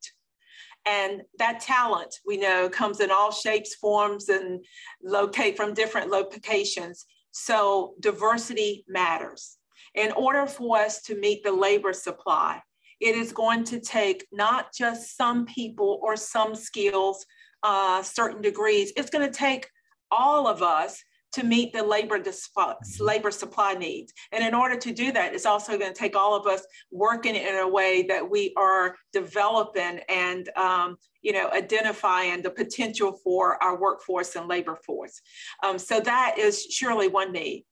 And 0.86 1.22
that 1.39 1.62
talent, 1.62 2.13
we 2.25 2.38
know, 2.38 2.70
comes 2.70 3.00
in 3.00 3.10
all 3.10 3.32
shapes, 3.32 3.75
forms, 3.75 4.29
and 4.29 4.63
locate 5.01 5.55
from 5.55 5.74
different 5.74 6.10
locations. 6.10 7.05
So 7.32 7.93
diversity 8.00 8.84
matters. 8.88 9.58
In 9.96 10.12
order 10.12 10.46
for 10.46 10.77
us 10.77 11.01
to 11.03 11.15
meet 11.15 11.43
the 11.43 11.51
labor 11.51 11.93
supply, 11.93 12.62
it 13.00 13.15
is 13.15 13.32
going 13.32 13.63
to 13.65 13.79
take 13.79 14.25
not 14.32 14.74
just 14.74 15.15
some 15.15 15.46
people 15.46 16.00
or 16.01 16.15
some 16.15 16.55
skills, 16.55 17.25
uh, 17.63 18.01
certain 18.03 18.41
degrees. 18.41 18.91
It's 18.98 19.10
going 19.10 19.29
to 19.29 19.38
take 19.38 19.70
all 20.12 20.48
of 20.48 20.62
us 20.62 21.01
to 21.33 21.43
meet 21.43 21.73
the 21.73 21.83
labor, 21.83 22.19
mm-hmm. 22.19 23.03
labor 23.03 23.31
supply 23.31 23.73
needs. 23.73 24.13
And 24.31 24.43
in 24.43 24.53
order 24.53 24.77
to 24.77 24.93
do 24.93 25.11
that, 25.11 25.33
it's 25.33 25.45
also 25.45 25.77
going 25.77 25.93
to 25.93 25.99
take 25.99 26.15
all 26.15 26.35
of 26.35 26.47
us 26.47 26.65
working 26.91 27.35
in 27.35 27.55
a 27.55 27.67
way 27.67 28.03
that 28.03 28.29
we 28.29 28.53
are 28.55 28.95
developing 29.11 29.99
and 30.09 30.49
um, 30.57 30.97
you 31.21 31.33
know 31.33 31.49
identifying 31.51 32.41
the 32.41 32.49
potential 32.49 33.19
for 33.23 33.61
our 33.63 33.79
workforce 33.79 34.35
and 34.35 34.47
labor 34.47 34.77
force. 34.85 35.21
Um, 35.63 35.79
so 35.79 35.99
that 36.01 36.35
is 36.37 36.63
surely 36.65 37.07
one 37.07 37.31
need. 37.31 37.65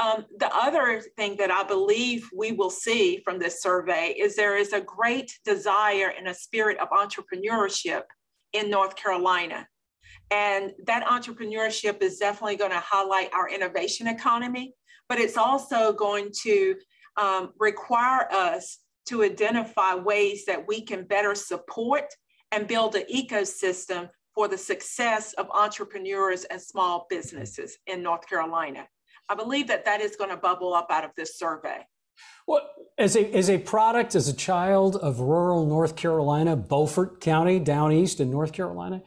Um, 0.00 0.26
the 0.38 0.54
other 0.54 1.02
thing 1.16 1.36
that 1.36 1.50
I 1.50 1.62
believe 1.62 2.28
we 2.36 2.52
will 2.52 2.70
see 2.70 3.22
from 3.24 3.38
this 3.38 3.62
survey 3.62 4.14
is 4.18 4.36
there 4.36 4.56
is 4.56 4.72
a 4.72 4.80
great 4.80 5.32
desire 5.44 6.12
and 6.16 6.28
a 6.28 6.34
spirit 6.34 6.78
of 6.78 6.88
entrepreneurship 6.90 8.02
in 8.52 8.70
North 8.70 8.96
Carolina. 8.96 9.66
And 10.30 10.72
that 10.86 11.06
entrepreneurship 11.06 12.02
is 12.02 12.18
definitely 12.18 12.56
going 12.56 12.72
to 12.72 12.80
highlight 12.80 13.32
our 13.32 13.48
innovation 13.48 14.08
economy, 14.08 14.74
but 15.08 15.18
it's 15.18 15.36
also 15.36 15.92
going 15.92 16.30
to 16.42 16.74
um, 17.16 17.52
require 17.58 18.30
us 18.32 18.78
to 19.06 19.22
identify 19.22 19.94
ways 19.94 20.44
that 20.46 20.66
we 20.66 20.80
can 20.80 21.04
better 21.04 21.34
support 21.34 22.12
and 22.52 22.66
build 22.66 22.96
an 22.96 23.04
ecosystem 23.12 24.08
for 24.34 24.48
the 24.48 24.58
success 24.58 25.32
of 25.34 25.48
entrepreneurs 25.50 26.44
and 26.44 26.60
small 26.60 27.06
businesses 27.08 27.78
in 27.86 28.02
North 28.02 28.28
Carolina. 28.28 28.86
I 29.28 29.34
believe 29.34 29.68
that 29.68 29.84
that 29.86 30.00
is 30.00 30.16
going 30.16 30.30
to 30.30 30.36
bubble 30.36 30.74
up 30.74 30.88
out 30.90 31.04
of 31.04 31.10
this 31.16 31.38
survey. 31.38 31.84
Well, 32.46 32.62
as 32.98 33.16
a, 33.16 33.34
as 33.34 33.50
a 33.50 33.58
product, 33.58 34.14
as 34.14 34.28
a 34.28 34.32
child 34.32 34.96
of 34.96 35.20
rural 35.20 35.66
North 35.66 35.96
Carolina, 35.96 36.56
Beaufort 36.56 37.20
County 37.20 37.58
down 37.58 37.92
east 37.92 38.20
in 38.20 38.30
North 38.30 38.52
Carolina, 38.52 39.02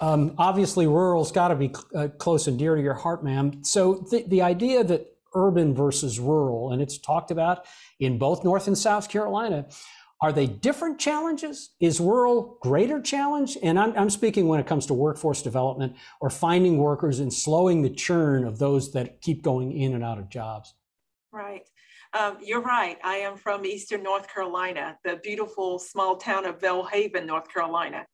um, 0.00 0.34
obviously, 0.38 0.86
rural's 0.86 1.30
got 1.30 1.48
to 1.48 1.54
be 1.54 1.74
uh, 1.94 2.08
close 2.18 2.46
and 2.46 2.58
dear 2.58 2.74
to 2.74 2.82
your 2.82 2.94
heart, 2.94 3.22
ma'am. 3.22 3.62
So 3.64 4.06
the, 4.10 4.24
the 4.26 4.42
idea 4.42 4.82
that 4.84 5.06
urban 5.34 5.74
versus 5.74 6.18
rural, 6.18 6.72
and 6.72 6.80
it's 6.80 6.98
talked 6.98 7.30
about 7.30 7.66
in 7.98 8.18
both 8.18 8.42
North 8.42 8.66
and 8.66 8.76
South 8.76 9.08
Carolina, 9.08 9.66
are 10.22 10.32
they 10.32 10.46
different 10.46 10.98
challenges? 10.98 11.70
Is 11.80 12.00
rural 12.00 12.58
greater 12.60 13.00
challenge? 13.00 13.56
And 13.62 13.78
I'm, 13.78 13.96
I'm 13.96 14.10
speaking 14.10 14.48
when 14.48 14.60
it 14.60 14.66
comes 14.66 14.86
to 14.86 14.94
workforce 14.94 15.42
development 15.42 15.96
or 16.20 16.28
finding 16.28 16.78
workers 16.78 17.20
and 17.20 17.32
slowing 17.32 17.82
the 17.82 17.90
churn 17.90 18.44
of 18.44 18.58
those 18.58 18.92
that 18.92 19.22
keep 19.22 19.42
going 19.42 19.72
in 19.72 19.94
and 19.94 20.04
out 20.04 20.18
of 20.18 20.28
jobs. 20.28 20.74
Right. 21.32 21.66
Um, 22.12 22.38
you're 22.42 22.62
right. 22.62 22.98
I 23.04 23.16
am 23.16 23.36
from 23.36 23.64
Eastern 23.64 24.02
North 24.02 24.32
Carolina, 24.32 24.98
the 25.04 25.20
beautiful 25.22 25.78
small 25.78 26.16
town 26.16 26.44
of 26.44 26.58
Belhaven, 26.58 27.24
North 27.24 27.52
Carolina. 27.52 28.04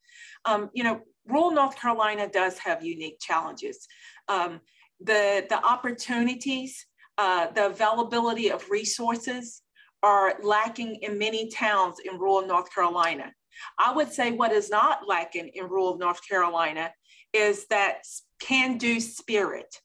Um, 0.45 0.69
you 0.73 0.83
know, 0.83 1.01
rural 1.25 1.51
North 1.51 1.75
Carolina 1.75 2.29
does 2.29 2.59
have 2.59 2.83
unique 2.83 3.17
challenges. 3.19 3.87
Um, 4.27 4.61
the, 4.99 5.45
the 5.49 5.63
opportunities, 5.65 6.85
uh, 7.17 7.47
the 7.51 7.67
availability 7.67 8.51
of 8.51 8.69
resources 8.69 9.63
are 10.03 10.35
lacking 10.43 10.95
in 11.01 11.17
many 11.17 11.49
towns 11.49 11.97
in 12.05 12.19
rural 12.19 12.45
North 12.45 12.73
Carolina. 12.73 13.31
I 13.79 13.91
would 13.93 14.11
say 14.11 14.31
what 14.31 14.51
is 14.51 14.69
not 14.69 15.07
lacking 15.07 15.49
in 15.55 15.67
rural 15.67 15.97
North 15.97 16.19
Carolina 16.27 16.91
is 17.33 17.65
that 17.71 18.03
can 18.39 18.77
do 18.77 18.99
spirit, 18.99 19.75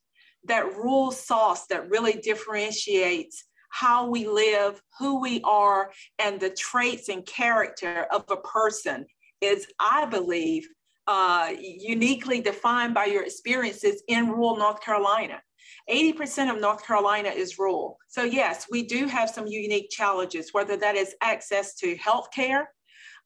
that 0.45 0.77
rural 0.77 1.11
sauce 1.11 1.67
that 1.69 1.89
really 1.89 2.13
differentiates 2.13 3.45
how 3.73 4.07
we 4.07 4.29
live, 4.29 4.81
who 4.99 5.21
we 5.21 5.41
are, 5.43 5.91
and 6.19 6.39
the 6.39 6.51
traits 6.51 7.09
and 7.09 7.27
character 7.27 8.07
of 8.13 8.25
a 8.31 8.37
person 8.37 9.07
is, 9.41 9.67
I 9.81 10.05
believe, 10.05 10.69
uh, 11.07 11.51
uniquely 11.59 12.41
defined 12.41 12.95
by 12.95 13.07
your 13.07 13.25
experiences 13.25 14.03
in 14.09 14.29
rural 14.29 14.57
North 14.57 14.81
Carolina. 14.83 15.43
80% 15.91 16.55
of 16.55 16.61
North 16.61 16.87
Carolina 16.87 17.31
is 17.31 17.59
rural. 17.59 17.99
So, 18.09 18.23
yes, 18.23 18.67
we 18.71 18.83
do 18.83 19.07
have 19.07 19.31
some 19.31 19.47
unique 19.47 19.91
challenges, 19.91 20.51
whether 20.53 20.77
that 20.77 20.95
is 20.95 21.15
access 21.23 21.75
to 21.77 21.97
health 21.97 22.29
care, 22.33 22.71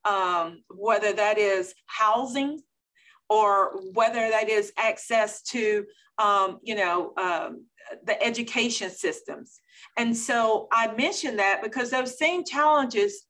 um, 0.04 0.62
whether 0.70 1.12
that 1.12 1.38
is 1.38 1.74
housing, 1.86 2.60
or 3.28 3.80
whether 3.92 4.30
that 4.30 4.48
is 4.48 4.72
access 4.78 5.42
to, 5.42 5.84
um, 6.18 6.60
you 6.62 6.76
know, 6.76 7.12
um, 7.18 7.66
the 8.04 8.22
education 8.22 8.90
systems. 8.90 9.60
And 9.96 10.16
so 10.16 10.68
I 10.72 10.92
mention 10.94 11.36
that 11.36 11.62
because 11.62 11.90
those 11.90 12.18
same 12.18 12.44
challenges 12.44 13.26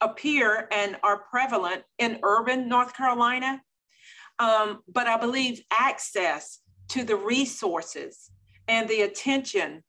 appear 0.00 0.68
and 0.72 0.96
are 1.02 1.24
prevalent 1.30 1.82
in 1.98 2.18
urban 2.22 2.68
North 2.68 2.96
Carolina 2.96 3.60
um, 4.40 4.80
but 4.88 5.06
I 5.06 5.18
believe 5.18 5.62
access 5.70 6.60
to 6.88 7.04
the 7.04 7.14
resources 7.14 8.30
and 8.68 8.88
the 8.88 9.02
attention 9.02 9.84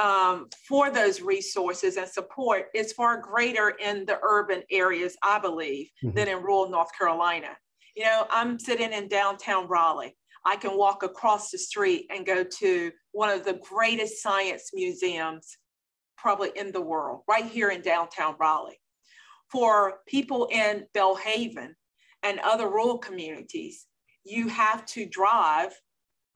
um, 0.00 0.48
for 0.68 0.90
those 0.90 1.20
resources 1.20 1.96
and 1.96 2.08
support 2.08 2.66
is 2.74 2.92
far 2.92 3.20
greater 3.20 3.70
in 3.70 4.04
the 4.04 4.18
urban 4.22 4.62
areas, 4.70 5.16
I 5.22 5.38
believe, 5.38 5.90
mm-hmm. 6.02 6.14
than 6.14 6.28
in 6.28 6.38
rural 6.38 6.70
North 6.70 6.96
Carolina. 6.96 7.56
You 7.96 8.04
know, 8.04 8.26
I'm 8.30 8.58
sitting 8.58 8.92
in 8.92 9.08
downtown 9.08 9.66
Raleigh. 9.68 10.16
I 10.46 10.54
can 10.54 10.78
walk 10.78 11.02
across 11.02 11.50
the 11.50 11.58
street 11.58 12.06
and 12.08 12.24
go 12.24 12.44
to 12.44 12.92
one 13.10 13.30
of 13.30 13.44
the 13.44 13.60
greatest 13.68 14.22
science 14.22 14.70
museums 14.72 15.58
probably 16.16 16.52
in 16.54 16.70
the 16.70 16.80
world, 16.80 17.22
right 17.28 17.44
here 17.44 17.70
in 17.70 17.82
downtown 17.82 18.36
Raleigh. 18.38 18.80
For 19.50 19.98
people 20.06 20.48
in 20.52 20.84
Belhaven 20.94 21.74
and 22.22 22.38
other 22.40 22.68
rural 22.68 22.98
communities, 22.98 23.86
you 24.24 24.48
have 24.48 24.86
to 24.86 25.04
drive, 25.06 25.72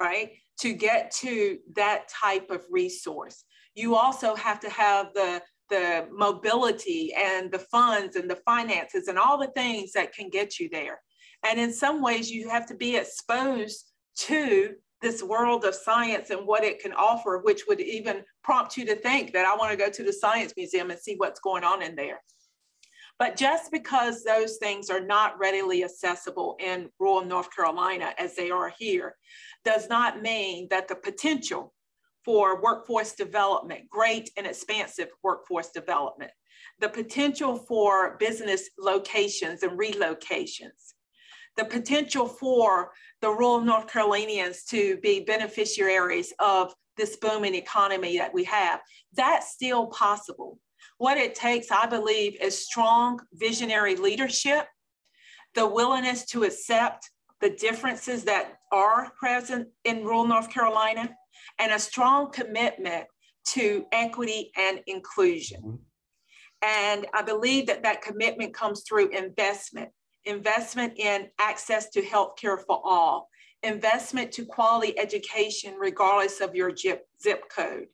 right, 0.00 0.32
to 0.58 0.72
get 0.72 1.12
to 1.20 1.58
that 1.76 2.08
type 2.08 2.50
of 2.50 2.64
resource. 2.68 3.44
You 3.76 3.94
also 3.94 4.34
have 4.34 4.60
to 4.60 4.70
have 4.70 5.14
the 5.14 5.40
the 5.70 6.08
mobility 6.10 7.14
and 7.16 7.52
the 7.52 7.60
funds 7.60 8.16
and 8.16 8.28
the 8.28 8.40
finances 8.44 9.06
and 9.06 9.16
all 9.16 9.38
the 9.38 9.52
things 9.54 9.92
that 9.92 10.12
can 10.12 10.28
get 10.28 10.58
you 10.58 10.68
there. 10.68 11.00
And 11.48 11.60
in 11.60 11.72
some 11.72 12.02
ways, 12.02 12.28
you 12.28 12.48
have 12.48 12.66
to 12.66 12.74
be 12.74 12.96
exposed 12.96 13.89
to 14.16 14.74
this 15.00 15.22
world 15.22 15.64
of 15.64 15.74
science 15.74 16.30
and 16.30 16.46
what 16.46 16.64
it 16.64 16.80
can 16.80 16.92
offer, 16.92 17.38
which 17.38 17.62
would 17.66 17.80
even 17.80 18.22
prompt 18.44 18.76
you 18.76 18.84
to 18.84 18.96
think 18.96 19.32
that 19.32 19.46
I 19.46 19.56
want 19.56 19.70
to 19.70 19.76
go 19.76 19.90
to 19.90 20.02
the 20.02 20.12
Science 20.12 20.52
Museum 20.56 20.90
and 20.90 21.00
see 21.00 21.14
what's 21.16 21.40
going 21.40 21.64
on 21.64 21.82
in 21.82 21.96
there. 21.96 22.20
But 23.18 23.36
just 23.36 23.70
because 23.70 24.24
those 24.24 24.56
things 24.56 24.88
are 24.88 25.00
not 25.00 25.38
readily 25.38 25.84
accessible 25.84 26.56
in 26.58 26.88
rural 26.98 27.24
North 27.24 27.54
Carolina 27.54 28.14
as 28.18 28.34
they 28.34 28.50
are 28.50 28.72
here, 28.78 29.16
does 29.64 29.88
not 29.88 30.22
mean 30.22 30.68
that 30.70 30.88
the 30.88 30.94
potential 30.94 31.74
for 32.24 32.62
workforce 32.62 33.12
development, 33.12 33.88
great 33.90 34.30
and 34.36 34.46
expansive 34.46 35.08
workforce 35.22 35.70
development, 35.70 36.30
the 36.78 36.88
potential 36.88 37.56
for 37.56 38.16
business 38.18 38.70
locations 38.78 39.62
and 39.62 39.78
relocations, 39.78 40.94
the 41.56 41.64
potential 41.64 42.26
for 42.26 42.90
the 43.20 43.30
rural 43.30 43.60
North 43.60 43.86
Carolinians 43.86 44.64
to 44.64 44.96
be 44.98 45.20
beneficiaries 45.20 46.32
of 46.38 46.74
this 46.96 47.16
booming 47.16 47.54
economy 47.54 48.18
that 48.18 48.32
we 48.32 48.44
have. 48.44 48.80
That's 49.14 49.52
still 49.52 49.86
possible. 49.88 50.58
What 50.98 51.16
it 51.16 51.34
takes, 51.34 51.70
I 51.70 51.86
believe, 51.86 52.36
is 52.40 52.66
strong 52.66 53.20
visionary 53.32 53.96
leadership, 53.96 54.66
the 55.54 55.66
willingness 55.66 56.26
to 56.26 56.44
accept 56.44 57.10
the 57.40 57.50
differences 57.50 58.24
that 58.24 58.58
are 58.70 59.10
present 59.18 59.68
in 59.84 60.04
rural 60.04 60.26
North 60.26 60.50
Carolina, 60.50 61.10
and 61.58 61.72
a 61.72 61.78
strong 61.78 62.30
commitment 62.30 63.06
to 63.48 63.86
equity 63.92 64.50
and 64.56 64.80
inclusion. 64.86 65.62
Mm-hmm. 65.62 65.76
And 66.62 67.06
I 67.14 67.22
believe 67.22 67.66
that 67.68 67.82
that 67.84 68.02
commitment 68.02 68.52
comes 68.52 68.82
through 68.86 69.08
investment 69.08 69.90
investment 70.24 70.98
in 70.98 71.28
access 71.38 71.90
to 71.90 72.02
healthcare 72.02 72.58
for 72.58 72.80
all, 72.84 73.28
investment 73.62 74.32
to 74.32 74.44
quality 74.44 74.98
education 74.98 75.74
regardless 75.78 76.40
of 76.40 76.54
your 76.54 76.74
zip, 76.74 77.06
zip 77.22 77.42
code, 77.54 77.86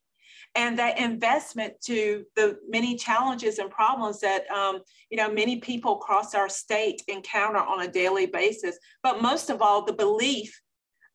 and 0.55 0.79
that 0.79 0.99
investment 0.99 1.75
to 1.83 2.25
the 2.35 2.59
many 2.69 2.97
challenges 2.97 3.59
and 3.59 3.71
problems 3.71 4.21
that 4.21 4.51
um, 4.51 4.81
you 5.11 5.17
know 5.17 5.31
many 5.31 5.57
people 5.59 5.97
across 5.97 6.35
our 6.35 6.49
state 6.49 7.03
encounter 7.09 7.59
on 7.59 7.83
a 7.83 7.89
daily 7.89 8.27
basis. 8.27 8.79
But 9.03 9.23
most 9.23 9.51
of 9.51 9.61
all, 9.61 9.85
the 9.85 9.93
belief, 9.93 10.61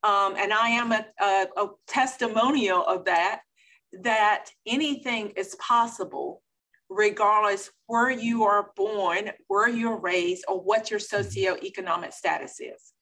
um, 0.04 0.36
and 0.38 0.54
I 0.54 0.70
am 0.70 0.92
a, 0.92 1.06
a, 1.20 1.48
a 1.58 1.68
testimonial 1.88 2.86
of 2.86 3.06
that, 3.06 3.42
that 4.04 4.46
anything 4.66 5.32
is 5.36 5.56
possible 5.56 6.42
regardless 6.92 7.72
where 7.88 8.12
you 8.12 8.44
are 8.44 8.72
born, 8.76 9.32
where 9.48 9.70
you're 9.70 10.00
raised, 10.00 10.44
or 10.48 10.60
what 10.60 10.92
your 10.92 11.00
mm-hmm. 11.00 11.18
socioeconomic 11.18 12.14
status 12.14 12.60
is. 12.60 12.94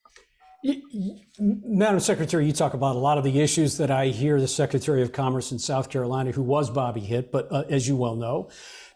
Madam 1.38 2.00
Secretary, 2.00 2.44
you 2.46 2.52
talk 2.52 2.74
about 2.74 2.94
a 2.94 2.98
lot 2.98 3.16
of 3.16 3.24
the 3.24 3.40
issues 3.40 3.78
that 3.78 3.90
I 3.90 4.08
hear 4.08 4.38
the 4.40 4.48
Secretary 4.48 5.02
of 5.02 5.10
Commerce 5.10 5.52
in 5.52 5.58
South 5.58 5.88
Carolina, 5.88 6.32
who 6.32 6.42
was 6.42 6.68
Bobby 6.68 7.00
Hitt, 7.00 7.32
but 7.32 7.50
uh, 7.50 7.64
as 7.70 7.88
you 7.88 7.96
well 7.96 8.14
know, 8.14 8.50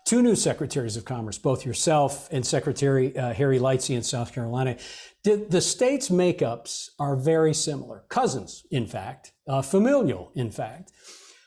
two 0.04 0.22
new 0.22 0.36
secretaries 0.36 0.96
of 0.96 1.06
commerce, 1.06 1.38
both 1.38 1.64
yourself 1.64 2.28
and 2.30 2.46
Secretary 2.46 3.16
uh, 3.16 3.32
Harry 3.32 3.58
Lightsey 3.58 3.96
in 3.96 4.02
South 4.02 4.34
Carolina. 4.34 4.76
The, 5.24 5.46
the 5.48 5.62
states' 5.62 6.10
makeups 6.10 6.90
are 6.98 7.16
very 7.16 7.54
similar, 7.54 8.04
cousins, 8.10 8.64
in 8.70 8.86
fact, 8.86 9.32
uh, 9.48 9.62
familial, 9.62 10.32
in 10.34 10.50
fact. 10.50 10.92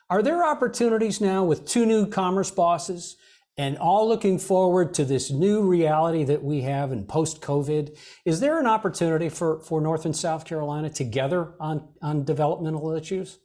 Are 0.09 0.23
there 0.23 0.43
opportunities 0.43 1.21
now 1.21 1.43
with 1.43 1.67
two 1.67 1.85
new 1.85 2.07
commerce 2.07 2.49
bosses 2.49 3.17
and 3.57 3.77
all 3.77 4.07
looking 4.07 4.37
forward 4.37 4.93
to 4.93 5.05
this 5.05 5.31
new 5.31 5.61
reality 5.61 6.23
that 6.23 6.43
we 6.43 6.61
have 6.61 6.91
in 6.91 7.05
post 7.05 7.41
COVID. 7.41 7.97
Is 8.25 8.39
there 8.39 8.59
an 8.59 8.67
opportunity 8.67 9.29
for, 9.29 9.61
for 9.61 9.81
North 9.81 10.05
and 10.05 10.15
South 10.15 10.45
Carolina 10.45 10.89
together 10.89 11.55
on, 11.59 11.87
on 12.01 12.23
developmental 12.23 12.91
issues? 12.93 13.39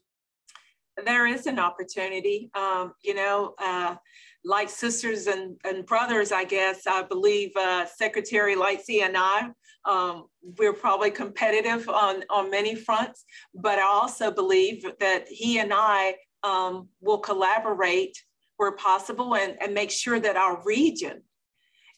There 1.04 1.26
is 1.26 1.47
an 1.47 1.59
opportunity. 1.59 2.50
Um, 2.54 2.92
you 3.02 3.14
know, 3.14 3.54
uh, 3.59 3.97
like 4.45 4.69
sisters 4.69 5.28
and, 5.28 5.57
and 5.64 5.87
brothers, 5.87 6.33
I 6.33 6.45
guess, 6.45 6.87
I 6.87 7.02
believe 7.02 7.52
uh, 7.57 7.87
Secretary 7.87 8.54
Lightsey 8.54 9.03
and 9.03 9.16
I, 9.16 9.51
um, 9.85 10.27
we're 10.59 10.72
probably 10.72 11.11
competitive 11.11 11.88
on, 11.88 12.25
on 12.29 12.51
many 12.51 12.75
fronts, 12.75 13.25
but 13.55 13.79
I 13.79 13.83
also 13.83 14.31
believe 14.31 14.85
that 15.01 15.27
he 15.29 15.59
and 15.59 15.72
I 15.75 16.16
um, 16.42 16.88
will 17.01 17.18
collaborate 17.18 18.16
where 18.62 18.70
possible 18.70 19.35
and, 19.35 19.57
and 19.61 19.75
make 19.75 19.90
sure 19.90 20.20
that 20.20 20.37
our 20.37 20.62
region 20.62 21.20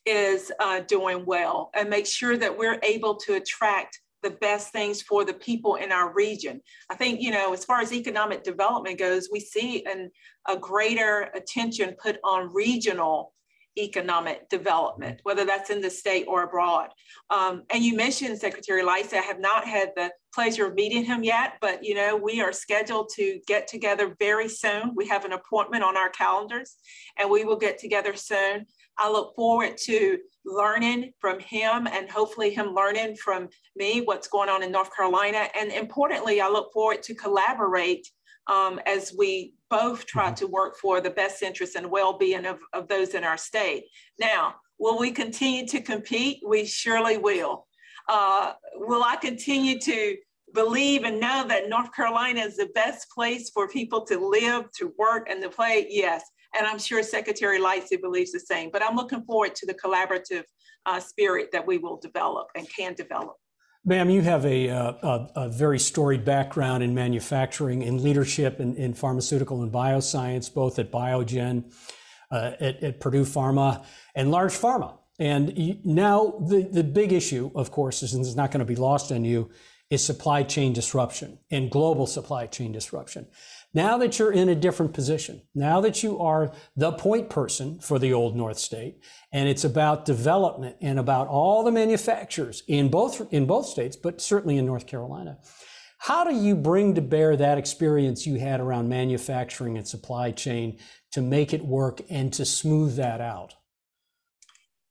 is 0.07 0.51
uh, 0.61 0.81
doing 0.81 1.23
well 1.27 1.71
and 1.75 1.91
make 1.91 2.07
sure 2.07 2.39
that 2.39 2.57
we're 2.57 2.81
able 2.83 3.17
to 3.17 3.35
attract 3.35 4.01
the 4.23 4.31
best 4.31 4.73
things 4.73 5.03
for 5.03 5.27
the 5.27 5.35
people 5.35 5.75
in 5.75 5.93
our 5.93 6.15
region. 6.15 6.63
I 6.91 6.95
think, 6.95 7.21
you 7.21 7.31
know, 7.31 7.53
as 7.53 7.67
far 7.67 7.81
as 7.83 7.93
economic 7.93 8.45
development 8.45 8.99
goes, 8.99 9.29
we 9.31 9.41
see 9.41 9.85
an, 9.85 10.11
a 10.49 10.57
greater 10.57 11.29
attention 11.35 11.97
put 12.03 12.17
on 12.25 12.51
regional 12.55 13.35
economic 13.77 14.49
development, 14.49 15.21
whether 15.25 15.45
that's 15.45 15.71
in 15.71 15.81
the 15.81 15.91
state 15.91 16.25
or 16.29 16.45
abroad. 16.45 16.91
Um, 17.31 17.65
and 17.71 17.83
you 17.83 17.97
mentioned 17.97 18.39
Secretary 18.39 18.83
Lightsey. 18.83 19.15
I 19.15 19.23
have 19.23 19.41
not 19.41 19.67
had 19.67 19.91
the 19.97 20.11
pleasure 20.35 20.67
of 20.67 20.75
meeting 20.75 21.05
him 21.05 21.25
yet, 21.25 21.55
but 21.61 21.85
you 21.85 21.95
know 21.95 22.17
we 22.17 22.41
are 22.41 22.53
scheduled 22.53 23.11
to 23.17 23.41
get 23.47 23.67
together 23.67 24.15
very 24.19 24.49
soon. 24.49 24.93
We 24.95 25.09
have 25.09 25.25
an 25.25 25.33
appointment 25.33 25.85
on 25.85 25.97
our 25.97 26.11
calendars, 26.11 26.77
and 27.19 27.31
we 27.31 27.45
will 27.45 27.57
get 27.57 27.79
together 27.79 28.15
soon. 28.15 28.67
I 28.99 29.11
look 29.11 29.35
forward 29.35 29.77
to 29.85 30.19
learning 30.45 31.13
from 31.21 31.41
him 31.41 31.87
and 31.87 32.09
hopefully 32.09 32.51
him 32.51 32.75
learning 32.75 33.17
from 33.17 33.49
me 33.75 34.03
what's 34.03 34.29
going 34.29 34.49
on 34.49 34.63
in 34.63 34.71
North 34.71 34.95
Carolina. 34.95 35.49
And 35.59 35.73
importantly, 35.73 36.41
I 36.41 36.49
look 36.49 36.73
forward 36.73 37.03
to 37.05 37.15
collaborate 37.15 38.09
um, 38.47 38.81
as 38.87 39.15
we 39.17 39.55
both 39.71 40.07
try 40.07 40.27
mm-hmm. 40.27 40.35
to 40.35 40.47
work 40.47 40.77
for 40.77 41.01
the 41.01 41.11
best 41.11 41.43
interests 41.43 41.77
and 41.77 41.91
well-being 41.91 42.47
of, 42.47 42.59
of 42.73 42.89
those 42.89 43.15
in 43.15 43.25
our 43.25 43.37
state. 43.37 43.85
Now, 44.19 44.55
will 44.79 44.99
we 44.99 45.11
continue 45.11 45.67
to 45.69 45.81
compete? 45.81 46.43
We 46.47 46.65
surely 46.65 47.19
will. 47.19 47.67
Uh, 48.09 48.53
will 48.75 49.03
I 49.03 49.17
continue 49.17 49.79
to 49.81 50.17
believe 50.53 51.05
and 51.05 51.19
know 51.19 51.45
that 51.49 51.69
North 51.69 51.93
Carolina 51.93 52.41
is 52.41 52.57
the 52.57 52.69
best 52.75 53.09
place 53.11 53.51
for 53.51 53.69
people 53.69 54.05
to 54.07 54.19
live, 54.19 54.71
to 54.79 54.93
work, 54.99 55.29
and 55.31 55.43
to 55.43 55.49
play? 55.49 55.87
Yes. 55.89 56.23
And 56.57 56.67
I'm 56.67 56.79
sure 56.79 57.03
Secretary 57.03 57.59
Lightsey 57.59 58.01
believes 58.01 58.31
the 58.31 58.41
same. 58.41 58.71
But 58.71 58.83
I'm 58.83 58.95
looking 58.95 59.25
forward 59.25 59.55
to 59.57 59.67
the 59.67 59.75
collaborative 59.75 60.45
uh, 60.87 61.01
spirit 61.01 61.49
that 61.53 61.67
we 61.67 61.79
will 61.79 61.97
develop 61.97 62.49
and 62.55 62.69
can 62.69 62.95
develop. 62.95 63.37
Ma'am, 63.87 64.09
you 64.09 64.23
have 64.23 64.47
a, 64.47 64.71
uh, 64.71 64.93
a, 65.03 65.31
a, 65.37 65.49
very 65.51 65.79
storied 65.79 66.25
background 66.25 66.83
in 66.83 66.95
manufacturing 66.95 67.83
and 67.83 68.01
leadership 68.01 68.59
in, 68.59 68.75
in 68.77 68.95
pharmaceutical 68.95 69.63
and 69.63 69.71
bioscience, 69.71 70.53
both 70.53 70.79
at 70.79 70.91
Biogen, 70.91 71.71
uh, 72.31 72.53
at, 72.61 72.83
at, 72.83 73.01
Purdue 73.01 73.25
Pharma, 73.25 73.85
and 74.15 74.31
large 74.31 74.53
pharma. 74.53 74.97
And 75.19 75.85
now 75.85 76.43
the, 76.49 76.63
the 76.63 76.83
big 76.83 77.13
issue, 77.13 77.51
of 77.55 77.71
course, 77.71 78.03
is, 78.03 78.15
and 78.15 78.25
it's 78.25 78.35
not 78.35 78.51
going 78.51 78.61
to 78.61 78.65
be 78.65 78.75
lost 78.75 79.13
on 79.13 79.23
you, 79.23 79.51
is 79.95 80.05
supply 80.05 80.43
chain 80.43 80.73
disruption 80.75 81.39
and 81.51 81.71
global 81.71 82.07
supply 82.07 82.47
chain 82.47 82.73
disruption. 82.73 83.27
Now 83.73 83.97
that 83.99 84.19
you're 84.19 84.33
in 84.33 84.49
a 84.49 84.55
different 84.55 84.93
position, 84.93 85.43
now 85.55 85.81
that 85.81 86.03
you 86.03 86.21
are 86.21 86.53
the 86.77 86.93
point 86.93 87.31
person 87.31 87.81
for 87.81 87.99
the 87.99 88.13
Old 88.13 88.37
North 88.37 88.59
State, 88.59 89.03
and 89.33 89.49
it's 89.49 89.65
about 89.65 90.05
development 90.05 90.77
and 90.81 90.99
about 90.99 91.29
all 91.29 91.65
the 91.65 91.73
manufacturers 91.73 92.63
in 92.69 92.89
both 92.89 93.33
in 93.33 93.47
both 93.47 93.67
states, 93.67 93.97
but 93.97 94.21
certainly 94.21 94.59
in 94.59 94.67
North 94.67 94.87
Carolina. 94.87 95.39
How 95.99 96.23
do 96.25 96.35
you 96.35 96.55
bring 96.55 96.95
to 96.97 97.01
bear 97.01 97.35
that 97.37 97.57
experience 97.57 98.27
you 98.27 98.39
had 98.39 98.61
around 98.61 98.89
manufacturing 98.89 99.79
and 99.79 99.89
supply 99.89 100.31
chain 100.33 100.79
to 101.13 101.23
make 101.23 101.55
it 101.55 101.65
work 101.65 102.03
and 102.11 102.33
to 102.35 102.45
smooth 102.45 102.97
that 102.97 103.21
out? 103.21 103.55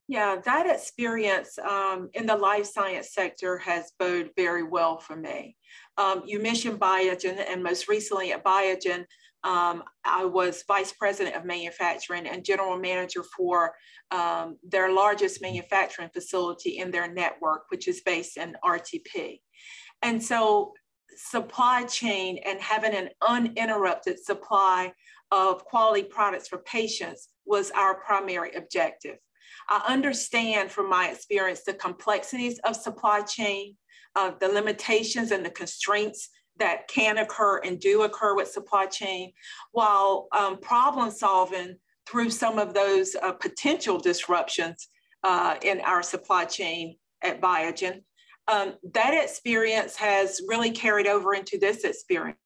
Yeah, 0.07 0.35
that 0.43 0.69
experience 0.69 1.57
um, 1.59 2.09
in 2.13 2.25
the 2.25 2.35
life 2.35 2.65
science 2.65 3.13
sector 3.13 3.57
has 3.59 3.93
bode 3.97 4.31
very 4.35 4.63
well 4.63 4.97
for 4.99 5.15
me. 5.15 5.55
Um, 5.97 6.23
you 6.25 6.39
mentioned 6.41 6.79
Biogen, 6.79 7.41
and 7.47 7.63
most 7.63 7.87
recently 7.87 8.33
at 8.33 8.43
Biogen, 8.43 9.05
um, 9.45 9.83
I 10.05 10.25
was 10.25 10.63
vice 10.67 10.93
president 10.93 11.35
of 11.35 11.45
manufacturing 11.45 12.27
and 12.27 12.45
general 12.45 12.77
manager 12.77 13.23
for 13.35 13.73
um, 14.11 14.57
their 14.63 14.91
largest 14.93 15.41
manufacturing 15.41 16.09
facility 16.13 16.79
in 16.79 16.91
their 16.91 17.11
network, 17.11 17.63
which 17.69 17.87
is 17.87 18.01
based 18.01 18.37
in 18.37 18.55
RTP. 18.63 19.39
And 20.01 20.21
so, 20.21 20.73
supply 21.15 21.83
chain 21.83 22.39
and 22.45 22.59
having 22.59 22.93
an 22.93 23.09
uninterrupted 23.27 24.17
supply 24.23 24.91
of 25.31 25.63
quality 25.63 26.03
products 26.03 26.47
for 26.47 26.57
patients 26.59 27.29
was 27.45 27.71
our 27.71 27.95
primary 27.95 28.51
objective. 28.53 29.17
I 29.69 29.83
understand 29.87 30.71
from 30.71 30.89
my 30.89 31.09
experience 31.09 31.63
the 31.63 31.73
complexities 31.73 32.59
of 32.59 32.75
supply 32.75 33.21
chain, 33.21 33.75
uh, 34.15 34.31
the 34.39 34.47
limitations 34.47 35.31
and 35.31 35.45
the 35.45 35.49
constraints 35.49 36.29
that 36.59 36.87
can 36.87 37.17
occur 37.17 37.59
and 37.59 37.79
do 37.79 38.03
occur 38.03 38.35
with 38.35 38.47
supply 38.47 38.85
chain, 38.85 39.33
while 39.71 40.27
um, 40.37 40.57
problem 40.57 41.09
solving 41.09 41.75
through 42.05 42.29
some 42.29 42.59
of 42.59 42.73
those 42.73 43.15
uh, 43.15 43.31
potential 43.31 43.97
disruptions 43.97 44.89
uh, 45.23 45.55
in 45.63 45.81
our 45.81 46.03
supply 46.03 46.45
chain 46.45 46.95
at 47.23 47.41
Biogen. 47.41 48.01
um, 48.47 48.73
that 48.93 49.13
experience 49.13 49.95
has 49.95 50.41
really 50.47 50.71
carried 50.71 51.07
over 51.07 51.33
into 51.33 51.57
this 51.57 51.83
experience. 51.83 52.37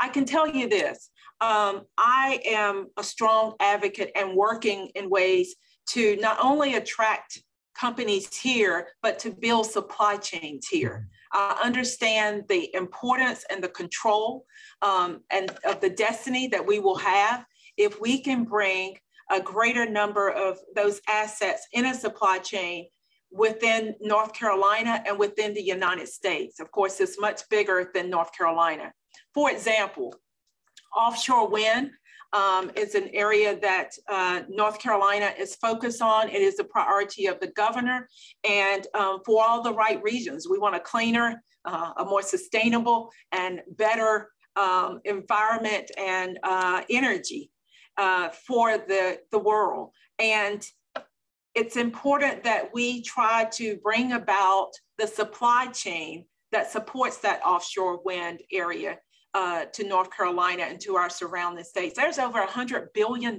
I 0.00 0.08
can 0.08 0.24
tell 0.24 0.48
you 0.48 0.68
this 0.68 1.10
um, 1.40 1.82
I 1.98 2.40
am 2.46 2.88
a 2.96 3.02
strong 3.02 3.54
advocate 3.60 4.10
and 4.16 4.34
working 4.34 4.90
in 4.94 5.10
ways 5.10 5.54
to 5.90 6.16
not 6.16 6.38
only 6.42 6.74
attract 6.74 7.42
companies 7.74 8.34
here, 8.34 8.88
but 9.02 9.18
to 9.18 9.30
build 9.30 9.66
supply 9.66 10.16
chains 10.16 10.66
here. 10.66 11.08
I 11.32 11.60
understand 11.62 12.44
the 12.48 12.74
importance 12.74 13.44
and 13.50 13.62
the 13.62 13.68
control 13.68 14.46
um, 14.82 15.20
and 15.30 15.50
of 15.64 15.80
the 15.80 15.90
destiny 15.90 16.48
that 16.48 16.66
we 16.66 16.78
will 16.78 16.96
have 16.96 17.44
if 17.76 18.00
we 18.00 18.20
can 18.20 18.44
bring 18.44 18.96
a 19.30 19.40
greater 19.40 19.88
number 19.88 20.30
of 20.30 20.58
those 20.74 21.00
assets 21.08 21.66
in 21.72 21.86
a 21.86 21.94
supply 21.94 22.38
chain 22.38 22.86
within 23.30 23.94
North 24.00 24.32
Carolina 24.32 25.02
and 25.06 25.18
within 25.18 25.52
the 25.52 25.62
United 25.62 26.08
States. 26.08 26.60
Of 26.60 26.70
course, 26.70 27.00
it's 27.00 27.20
much 27.20 27.42
bigger 27.50 27.90
than 27.92 28.08
North 28.08 28.32
Carolina. 28.36 28.92
For 29.34 29.50
example, 29.50 30.14
offshore 30.96 31.48
wind 31.48 31.90
um, 32.36 32.70
is 32.76 32.94
an 32.94 33.08
area 33.14 33.58
that 33.60 33.92
uh, 34.08 34.42
North 34.48 34.78
Carolina 34.78 35.32
is 35.38 35.56
focused 35.56 36.02
on. 36.02 36.28
It 36.28 36.42
is 36.42 36.58
a 36.58 36.64
priority 36.64 37.26
of 37.26 37.40
the 37.40 37.46
governor 37.48 38.08
and 38.44 38.86
um, 38.94 39.20
for 39.24 39.42
all 39.42 39.62
the 39.62 39.72
right 39.72 40.02
reasons. 40.02 40.46
We 40.48 40.58
want 40.58 40.76
a 40.76 40.80
cleaner, 40.80 41.42
uh, 41.64 41.92
a 41.96 42.04
more 42.04 42.22
sustainable 42.22 43.10
and 43.32 43.62
better 43.70 44.28
um, 44.54 45.00
environment 45.04 45.90
and 45.96 46.38
uh, 46.42 46.82
energy 46.90 47.50
uh, 47.96 48.28
for 48.28 48.76
the, 48.76 49.18
the 49.32 49.38
world. 49.38 49.92
And 50.18 50.62
it's 51.54 51.76
important 51.76 52.44
that 52.44 52.68
we 52.74 53.00
try 53.02 53.44
to 53.52 53.78
bring 53.78 54.12
about 54.12 54.72
the 54.98 55.06
supply 55.06 55.68
chain 55.68 56.26
that 56.52 56.70
supports 56.70 57.16
that 57.18 57.40
offshore 57.44 58.02
wind 58.04 58.40
area 58.52 58.98
uh, 59.36 59.66
to 59.66 59.86
North 59.86 60.10
Carolina 60.10 60.62
and 60.62 60.80
to 60.80 60.96
our 60.96 61.10
surrounding 61.10 61.62
states. 61.62 61.94
There's 61.94 62.18
over 62.18 62.40
$100 62.40 62.86
billion 62.94 63.38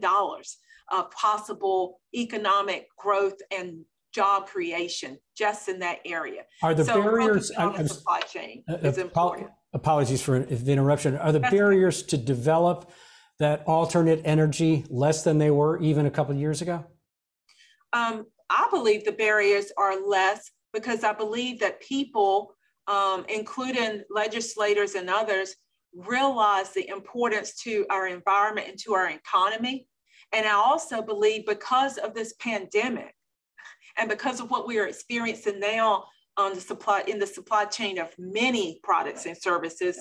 of 0.91 1.11
possible 1.11 1.99
economic 2.13 2.87
growth 2.95 3.37
and 3.51 3.83
job 4.13 4.45
creation 4.45 5.17
just 5.35 5.67
in 5.69 5.79
that 5.79 5.97
area. 6.05 6.43
Are 6.61 6.75
the 6.75 6.85
so 6.85 7.01
barriers 7.01 7.49
on 7.49 7.75
the 7.75 7.89
supply 7.89 8.19
chain 8.21 8.63
uh, 8.69 8.75
is 8.75 8.99
important. 8.99 9.49
Apologies 9.73 10.21
for 10.21 10.39
the 10.39 10.71
interruption. 10.71 11.17
Are 11.17 11.31
the 11.31 11.39
That's 11.39 11.53
barriers 11.53 12.03
okay. 12.03 12.09
to 12.11 12.17
develop 12.17 12.91
that 13.39 13.63
alternate 13.65 14.21
energy 14.23 14.85
less 14.89 15.23
than 15.23 15.39
they 15.39 15.49
were 15.49 15.81
even 15.81 16.05
a 16.05 16.11
couple 16.11 16.35
of 16.35 16.39
years 16.39 16.61
ago? 16.61 16.85
Um, 17.93 18.27
I 18.51 18.67
believe 18.71 19.03
the 19.03 19.11
barriers 19.11 19.71
are 19.77 19.99
less 20.07 20.51
because 20.73 21.03
I 21.03 21.13
believe 21.13 21.59
that 21.61 21.81
people, 21.81 22.53
um, 22.87 23.25
including 23.29 24.03
legislators 24.11 24.93
and 24.93 25.09
others, 25.09 25.55
realize 25.97 26.73
the 26.73 26.87
importance 26.89 27.55
to 27.63 27.85
our 27.89 28.07
environment 28.07 28.67
and 28.69 28.79
to 28.79 28.93
our 28.93 29.09
economy. 29.09 29.87
And 30.31 30.45
I 30.45 30.51
also 30.51 31.01
believe 31.01 31.45
because 31.45 31.97
of 31.97 32.13
this 32.13 32.33
pandemic 32.39 33.13
and 33.97 34.09
because 34.09 34.39
of 34.39 34.51
what 34.51 34.67
we 34.67 34.77
are 34.77 34.87
experiencing 34.87 35.59
now 35.59 36.05
on 36.37 36.53
the 36.53 36.61
supply 36.61 37.03
in 37.07 37.17
the 37.17 37.25
supply 37.25 37.65
chain 37.65 37.97
of 37.97 38.09
many 38.19 38.79
products 38.83 39.25
and 39.25 39.35
services, 39.35 39.99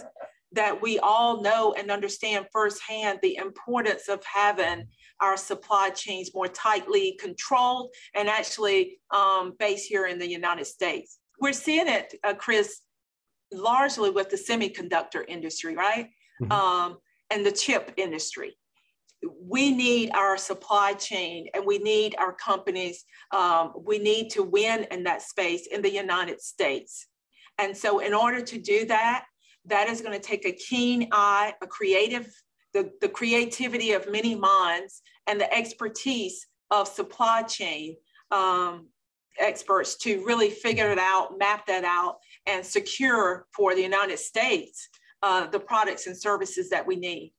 that 0.53 0.81
we 0.81 0.99
all 0.99 1.43
know 1.43 1.75
and 1.79 1.91
understand 1.91 2.47
firsthand 2.53 3.19
the 3.23 3.37
importance 3.37 4.09
of 4.09 4.23
having 4.25 4.87
our 5.21 5.37
supply 5.37 5.91
chains 5.91 6.31
more 6.35 6.49
tightly 6.49 7.19
controlled 7.21 7.91
and 8.15 8.29
actually 8.29 8.99
um, 9.15 9.55
based 9.59 9.89
here 9.89 10.07
in 10.07 10.19
the 10.19 10.29
United 10.29 10.67
States. 10.67 11.19
We're 11.41 11.53
seeing 11.53 11.89
it, 11.89 12.15
uh, 12.23 12.35
Chris, 12.35 12.81
largely 13.53 14.11
with 14.11 14.31
the 14.31 14.37
semiconductor 14.37 15.25
industry, 15.27 15.77
right? 15.77 16.09
Mm-hmm. 16.43 16.53
Um, 16.53 16.99
and 17.31 17.45
the 17.45 17.53
chip 17.53 17.93
industry. 17.97 18.57
We 19.41 19.73
need 19.73 20.11
our 20.13 20.37
supply 20.37 20.93
chain 20.93 21.49
and 21.55 21.65
we 21.67 21.79
need 21.79 22.15
our 22.19 22.33
companies. 22.33 23.05
Um, 23.35 23.73
we 23.85 23.99
need 23.99 24.31
to 24.33 24.43
win 24.43 24.87
in 24.91 25.05
that 25.05 25.23
space 25.23 25.67
in 25.67 25.83
the 25.83 25.91
United 25.91 26.41
States. 26.41 27.09
And 27.59 27.77
so, 27.77 28.01
in 28.01 28.13
order 28.13 28.43
to 28.43 28.59
do 28.59 28.85
that, 28.87 29.25
that 29.65 29.89
is 29.89 30.03
going 30.03 30.13
to 30.13 30.25
take 30.25 30.45
a 30.45 30.53
keen 30.53 31.09
eye, 31.11 31.55
a 31.63 31.67
creative 31.67 32.31
the, 32.77 32.91
the 33.01 33.09
creativity 33.09 33.93
of 33.93 34.11
many 34.11 34.35
minds 34.35 35.01
and 35.27 35.41
the 35.41 35.53
expertise 35.53 36.47
of 36.71 36.87
supply 36.87 37.43
chain 37.43 37.97
um, 38.31 38.89
experts 39.39 39.97
to 39.97 40.23
really 40.27 40.51
figure 40.51 40.91
it 40.91 40.99
out, 40.99 41.39
map 41.39 41.67
that 41.67 41.85
out, 41.85 42.17
and 42.47 42.65
secure 42.65 43.47
for 43.55 43.75
the 43.75 43.83
United 43.83 44.19
States 44.19 44.89
uh, 45.23 45.47
the 45.47 45.61
products 45.61 46.07
and 46.07 46.17
services 46.17 46.71
that 46.71 46.87
we 46.87 46.97
need. 46.97 47.33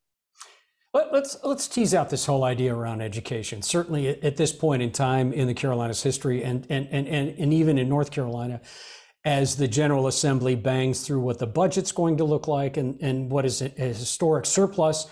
Let, 0.93 1.13
us 1.13 1.37
let's 1.43 1.67
tease 1.67 1.93
out 1.93 2.09
this 2.09 2.25
whole 2.25 2.43
idea 2.43 2.73
around 2.73 3.01
education. 3.01 3.61
Certainly, 3.61 4.23
at, 4.23 4.37
this 4.37 4.51
point 4.51 4.81
in 4.81 4.91
time 4.91 5.31
in 5.31 5.47
the 5.47 5.53
Carolinas' 5.53 6.01
history, 6.01 6.43
and 6.43 6.65
and 6.69 6.87
and 6.91 7.07
and, 7.07 7.37
and 7.37 7.53
even 7.53 7.77
in 7.77 7.87
North 7.87 8.09
Carolina, 8.09 8.61
as 9.23 9.57
the 9.57 9.67
General 9.67 10.07
Assembly 10.07 10.55
bangs 10.55 11.05
through 11.05 11.19
what 11.19 11.37
the 11.37 11.45
budget's 11.45 11.91
going 11.91 12.17
to 12.17 12.23
look 12.23 12.47
like 12.47 12.77
and, 12.77 12.97
and 13.01 13.29
what 13.29 13.45
is 13.45 13.61
a 13.61 13.67
historic 13.67 14.45
surplus 14.45 15.07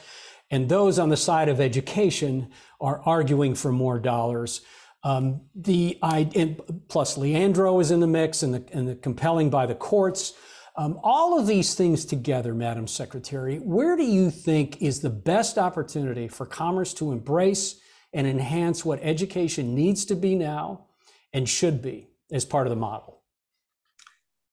and 0.52 0.70
those 0.70 1.00
on 1.00 1.10
the 1.10 1.18
side 1.18 1.50
of 1.50 1.60
education 1.60 2.50
are 2.80 3.02
arguing 3.06 3.56
for 3.56 3.72
more 3.72 4.00
dollars. 4.00 4.62
Um, 5.06 5.42
the 5.54 6.00
I, 6.02 6.58
plus 6.88 7.16
Leandro 7.16 7.80
is 7.80 7.92
in 7.92 8.00
the 8.00 8.08
mix, 8.08 8.42
and 8.42 8.56
the, 8.56 8.64
and 8.74 8.88
the 8.88 8.96
compelling 8.96 9.52
by 9.52 9.68
the 9.68 9.76
courts. 9.76 10.34
Um, 10.78 11.00
all 11.04 11.40
of 11.40 11.46
these 11.46 11.76
things 11.76 12.06
together, 12.06 12.56
Madam 12.56 12.88
Secretary, 12.88 13.60
where 13.60 13.96
do 13.96 14.04
you 14.04 14.32
think 14.32 14.82
is 14.82 15.02
the 15.02 15.12
best 15.12 15.60
opportunity 15.60 16.28
for 16.28 16.48
commerce 16.48 16.92
to 16.96 17.12
embrace 17.12 17.80
and 18.14 18.26
enhance 18.26 18.84
what 18.84 19.00
education 19.04 19.76
needs 19.76 20.06
to 20.06 20.16
be 20.16 20.34
now 20.34 20.88
and 21.34 21.48
should 21.48 21.84
be 21.84 22.10
as 22.32 22.44
part 22.44 22.66
of 22.66 22.72
the 22.72 22.76
model? 22.76 23.22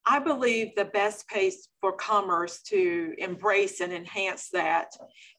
I 0.05 0.19
believe 0.19 0.75
the 0.77 0.85
best 0.85 1.29
pace 1.29 1.69
for 1.81 1.93
commerce 1.93 2.61
to 2.65 3.15
embrace 3.17 3.81
and 3.81 3.93
enhance 3.93 4.51
that 4.51 4.89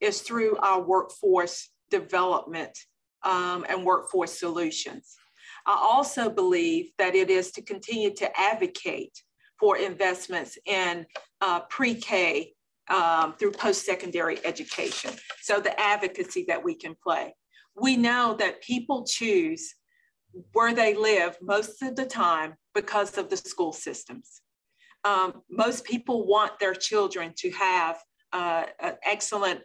is 0.01 0.21
through 0.21 0.57
our 0.57 0.81
workforce 0.81 1.69
development 1.91 2.75
um, 3.23 3.65
and 3.69 3.83
workforce 3.83 4.39
solutions. 4.39 5.15
I 5.65 5.77
also 5.81 6.29
believe 6.29 6.91
that 6.97 7.15
it 7.15 7.29
is 7.29 7.51
to 7.51 7.61
continue 7.61 8.13
to 8.15 8.39
advocate 8.39 9.17
for 9.59 9.77
investments 9.77 10.57
in 10.65 11.05
uh, 11.41 11.61
pre 11.69 11.95
K 11.95 12.53
um, 12.89 13.35
through 13.39 13.51
post 13.51 13.85
secondary 13.85 14.45
education. 14.45 15.11
So, 15.41 15.59
the 15.59 15.79
advocacy 15.79 16.45
that 16.49 16.63
we 16.63 16.75
can 16.75 16.95
play. 17.01 17.35
We 17.75 17.95
know 17.95 18.35
that 18.39 18.61
people 18.61 19.05
choose 19.05 19.75
where 20.51 20.73
they 20.73 20.95
live 20.95 21.37
most 21.41 21.81
of 21.81 21.95
the 21.95 22.05
time 22.05 22.55
because 22.75 23.17
of 23.17 23.29
the 23.29 23.37
school 23.37 23.71
systems 23.71 24.41
um, 25.03 25.41
most 25.49 25.83
people 25.83 26.25
want 26.25 26.59
their 26.59 26.73
children 26.73 27.33
to 27.37 27.51
have 27.51 27.97
uh, 28.31 28.65
an 28.79 28.95
excellent 29.03 29.61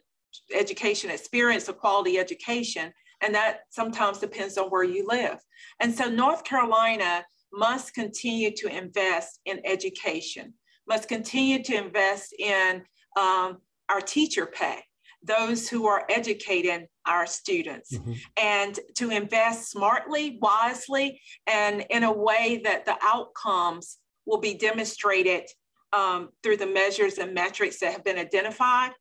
education 0.54 1.10
experience, 1.10 1.68
a 1.68 1.72
quality 1.72 2.18
education, 2.18 2.92
and 3.22 3.34
that 3.34 3.60
sometimes 3.70 4.18
depends 4.18 4.56
on 4.58 4.68
where 4.68 4.84
you 4.84 5.06
live. 5.06 5.38
And 5.80 5.94
so 5.94 6.08
North 6.08 6.44
Carolina 6.44 7.24
must 7.52 7.94
continue 7.94 8.50
to 8.56 8.68
invest 8.68 9.40
in 9.44 9.60
education, 9.64 10.54
must 10.86 11.08
continue 11.08 11.62
to 11.64 11.74
invest 11.74 12.34
in 12.38 12.82
um, 13.18 13.58
our 13.88 14.00
teacher 14.00 14.46
pay, 14.46 14.82
those 15.22 15.68
who 15.68 15.86
are 15.86 16.04
educating 16.08 16.86
our 17.06 17.26
students, 17.26 17.96
mm-hmm. 17.96 18.12
and 18.40 18.78
to 18.96 19.10
invest 19.10 19.70
smartly, 19.70 20.38
wisely, 20.40 21.20
and 21.46 21.84
in 21.90 22.04
a 22.04 22.12
way 22.12 22.60
that 22.64 22.84
the 22.84 22.96
outcomes 23.02 23.98
will 24.26 24.38
be 24.38 24.54
demonstrated 24.54 25.44
um, 25.92 26.28
through 26.42 26.58
the 26.58 26.66
measures 26.66 27.18
and 27.18 27.32
metrics 27.34 27.80
that 27.80 27.92
have 27.92 28.04
been 28.04 28.18
identified. 28.18 28.92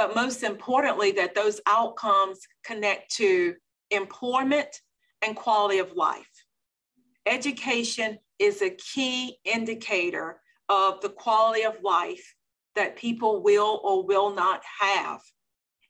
But 0.00 0.16
most 0.16 0.42
importantly, 0.44 1.10
that 1.12 1.34
those 1.34 1.60
outcomes 1.66 2.38
connect 2.64 3.14
to 3.16 3.54
employment 3.90 4.80
and 5.20 5.36
quality 5.36 5.78
of 5.78 5.92
life. 5.94 6.30
Education 7.26 8.18
is 8.38 8.62
a 8.62 8.70
key 8.70 9.36
indicator 9.44 10.40
of 10.70 11.02
the 11.02 11.10
quality 11.10 11.64
of 11.64 11.74
life 11.84 12.34
that 12.76 12.96
people 12.96 13.42
will 13.42 13.78
or 13.84 14.06
will 14.06 14.34
not 14.34 14.62
have. 14.80 15.20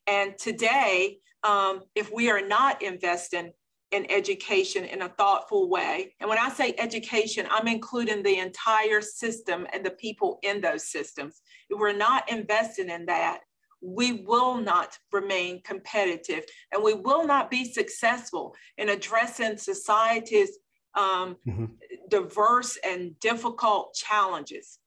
And 0.09 0.37
today, 0.37 1.19
um, 1.45 1.83
if 1.95 2.13
we 2.13 2.31
are 2.31 2.45
not 2.45 2.83
investing 2.83 3.53
in 3.93 4.11
education 4.11 4.85
in 4.85 5.03
a 5.03 5.09
thoughtful 5.09 5.69
way. 5.69 6.15
And 6.21 6.29
when 6.29 6.39
I 6.39 6.49
say 6.49 6.75
education, 6.79 7.47
I'm 7.51 7.69
including 7.69 8.23
the 8.23 8.39
entire 8.39 9.03
system 9.03 9.69
and 9.73 9.85
the 9.85 9.91
people 9.91 10.41
in 10.43 10.61
those 10.61 10.89
systems. 10.89 11.43
If 11.69 11.79
we're 11.79 11.97
not 11.97 12.31
investing 12.31 12.89
in 12.89 13.07
that, 13.07 13.41
we 13.83 14.25
will 14.27 14.57
not 14.57 14.99
remain 15.13 15.63
competitive 15.63 16.45
and 16.73 16.83
we 16.83 16.95
will 16.95 17.27
not 17.27 17.51
be 17.51 17.65
successful 17.65 18.55
in 18.77 18.91
addressing 18.91 19.57
society's 19.57 20.59
um, 20.95 21.37
mm-hmm. 21.47 21.67
diverse 22.09 22.79
and 22.85 23.19
difficult 23.21 23.95
challenges 23.95 24.79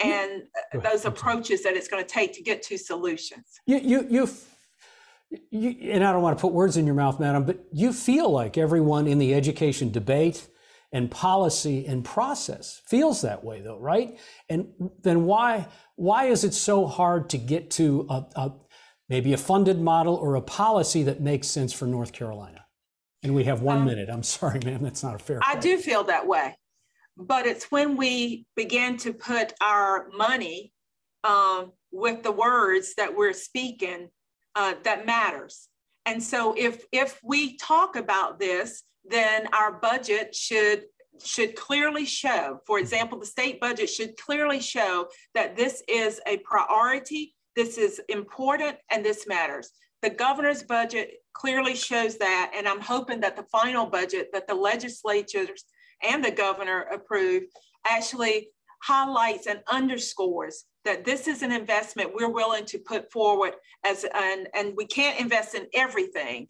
and 0.00 0.42
those 0.82 1.04
approaches 1.04 1.62
that 1.62 1.74
it's 1.74 1.88
going 1.88 2.04
to 2.04 2.08
take 2.08 2.34
to 2.34 2.42
get 2.42 2.62
to 2.62 2.76
solutions. 2.76 3.60
You, 3.66 3.78
you, 3.78 4.06
you, 4.10 4.28
you, 5.50 5.92
and 5.92 6.04
I 6.04 6.12
don't 6.12 6.22
want 6.22 6.36
to 6.36 6.40
put 6.40 6.52
words 6.52 6.76
in 6.76 6.86
your 6.86 6.94
mouth, 6.94 7.18
madam, 7.18 7.44
but 7.44 7.60
you 7.72 7.92
feel 7.92 8.30
like 8.30 8.58
everyone 8.58 9.06
in 9.06 9.18
the 9.18 9.34
education 9.34 9.90
debate 9.90 10.46
and 10.92 11.10
policy 11.10 11.86
and 11.86 12.04
process 12.04 12.80
feels 12.86 13.22
that 13.22 13.44
way, 13.44 13.60
though, 13.60 13.78
right? 13.78 14.18
And 14.48 14.68
then 15.02 15.24
why 15.24 15.68
why 15.96 16.26
is 16.26 16.44
it 16.44 16.54
so 16.54 16.86
hard 16.86 17.30
to 17.30 17.38
get 17.38 17.70
to 17.72 18.06
a, 18.10 18.24
a 18.36 18.52
maybe 19.08 19.32
a 19.32 19.38
funded 19.38 19.80
model 19.80 20.14
or 20.14 20.34
a 20.34 20.42
policy 20.42 21.02
that 21.04 21.20
makes 21.20 21.48
sense 21.48 21.72
for 21.72 21.86
North 21.86 22.12
Carolina? 22.12 22.66
And 23.22 23.34
we 23.34 23.44
have 23.44 23.62
one 23.62 23.78
um, 23.78 23.84
minute. 23.86 24.08
I'm 24.10 24.22
sorry, 24.22 24.60
ma'am, 24.64 24.82
that's 24.82 25.02
not 25.02 25.14
a 25.14 25.18
fair. 25.18 25.40
I 25.42 25.56
do 25.56 25.78
feel 25.78 26.04
that 26.04 26.26
way 26.26 26.54
but 27.16 27.46
it's 27.46 27.70
when 27.70 27.96
we 27.96 28.46
begin 28.56 28.96
to 28.98 29.12
put 29.12 29.54
our 29.60 30.08
money 30.16 30.72
um, 31.24 31.72
with 31.90 32.22
the 32.22 32.32
words 32.32 32.94
that 32.96 33.16
we're 33.16 33.32
speaking 33.32 34.08
uh, 34.54 34.74
that 34.84 35.06
matters. 35.06 35.68
And 36.06 36.22
so 36.22 36.54
if 36.56 36.84
if 36.92 37.20
we 37.22 37.56
talk 37.56 37.96
about 37.96 38.38
this, 38.38 38.84
then 39.04 39.48
our 39.52 39.72
budget 39.72 40.34
should 40.34 40.84
should 41.24 41.56
clearly 41.56 42.04
show, 42.04 42.60
for 42.66 42.78
example, 42.78 43.18
the 43.18 43.26
state 43.26 43.60
budget 43.60 43.88
should 43.88 44.16
clearly 44.16 44.60
show 44.60 45.08
that 45.34 45.56
this 45.56 45.82
is 45.88 46.20
a 46.26 46.38
priority, 46.38 47.34
this 47.54 47.78
is 47.78 48.00
important, 48.08 48.76
and 48.90 49.04
this 49.04 49.26
matters. 49.26 49.70
The 50.02 50.10
governor's 50.10 50.62
budget 50.62 51.14
clearly 51.32 51.74
shows 51.74 52.18
that, 52.18 52.52
and 52.54 52.68
I'm 52.68 52.80
hoping 52.80 53.20
that 53.20 53.34
the 53.34 53.44
final 53.44 53.86
budget 53.86 54.28
that 54.32 54.46
the 54.46 54.54
legislatures 54.54 55.64
and 56.02 56.24
the 56.24 56.30
governor 56.30 56.82
approve 56.92 57.44
actually 57.88 58.50
highlights 58.82 59.46
and 59.46 59.60
underscores 59.70 60.64
that 60.84 61.04
this 61.04 61.26
is 61.26 61.42
an 61.42 61.52
investment 61.52 62.14
we're 62.14 62.30
willing 62.30 62.64
to 62.66 62.78
put 62.78 63.10
forward 63.10 63.54
as 63.84 64.04
an, 64.14 64.46
and 64.54 64.74
we 64.76 64.86
can't 64.86 65.20
invest 65.20 65.54
in 65.54 65.66
everything, 65.74 66.46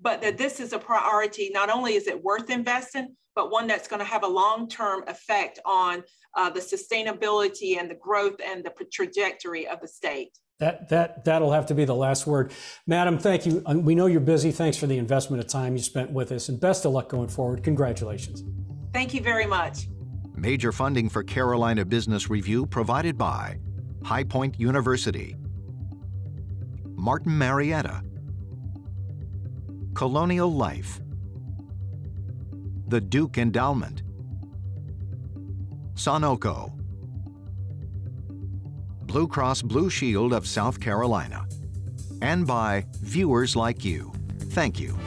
but 0.00 0.20
that 0.22 0.38
this 0.38 0.60
is 0.60 0.72
a 0.72 0.78
priority. 0.78 1.50
Not 1.52 1.70
only 1.70 1.94
is 1.94 2.06
it 2.06 2.22
worth 2.22 2.50
investing, 2.50 3.16
but 3.34 3.50
one 3.50 3.66
that's 3.66 3.88
going 3.88 4.00
to 4.00 4.06
have 4.06 4.22
a 4.22 4.28
long-term 4.28 5.04
effect 5.06 5.58
on 5.64 6.02
uh, 6.36 6.50
the 6.50 6.60
sustainability 6.60 7.78
and 7.78 7.90
the 7.90 7.94
growth 7.94 8.40
and 8.44 8.64
the 8.64 8.72
trajectory 8.92 9.66
of 9.66 9.80
the 9.80 9.88
state. 9.88 10.36
That, 10.58 10.88
that, 10.90 11.24
that'll 11.24 11.52
have 11.52 11.66
to 11.66 11.74
be 11.74 11.84
the 11.86 11.94
last 11.94 12.26
word. 12.26 12.52
Madam, 12.86 13.18
thank 13.18 13.46
you. 13.46 13.62
Uh, 13.64 13.74
we 13.78 13.94
know 13.94 14.06
you're 14.06 14.20
busy. 14.20 14.50
Thanks 14.50 14.76
for 14.76 14.86
the 14.86 14.98
investment 14.98 15.42
of 15.42 15.48
time 15.48 15.74
you 15.74 15.82
spent 15.82 16.10
with 16.10 16.32
us 16.32 16.48
and 16.48 16.60
best 16.60 16.84
of 16.84 16.92
luck 16.92 17.08
going 17.08 17.28
forward. 17.28 17.62
Congratulations. 17.64 18.44
Thank 18.92 19.14
you 19.14 19.22
very 19.22 19.46
much. 19.46 19.86
Major 20.40 20.72
funding 20.72 21.10
for 21.10 21.22
Carolina 21.22 21.84
Business 21.84 22.30
Review 22.30 22.64
provided 22.64 23.18
by 23.18 23.58
High 24.02 24.24
Point 24.24 24.58
University, 24.58 25.36
Martin 26.96 27.36
Marietta, 27.36 28.02
Colonial 29.92 30.50
Life, 30.50 30.98
the 32.88 33.02
Duke 33.02 33.36
Endowment, 33.36 34.02
Sonoco, 35.92 36.72
Blue 39.02 39.28
Cross 39.28 39.60
Blue 39.60 39.90
Shield 39.90 40.32
of 40.32 40.46
South 40.46 40.80
Carolina, 40.80 41.46
and 42.22 42.46
by 42.46 42.86
viewers 43.02 43.56
like 43.56 43.84
you. 43.84 44.10
Thank 44.38 44.80
you. 44.80 44.98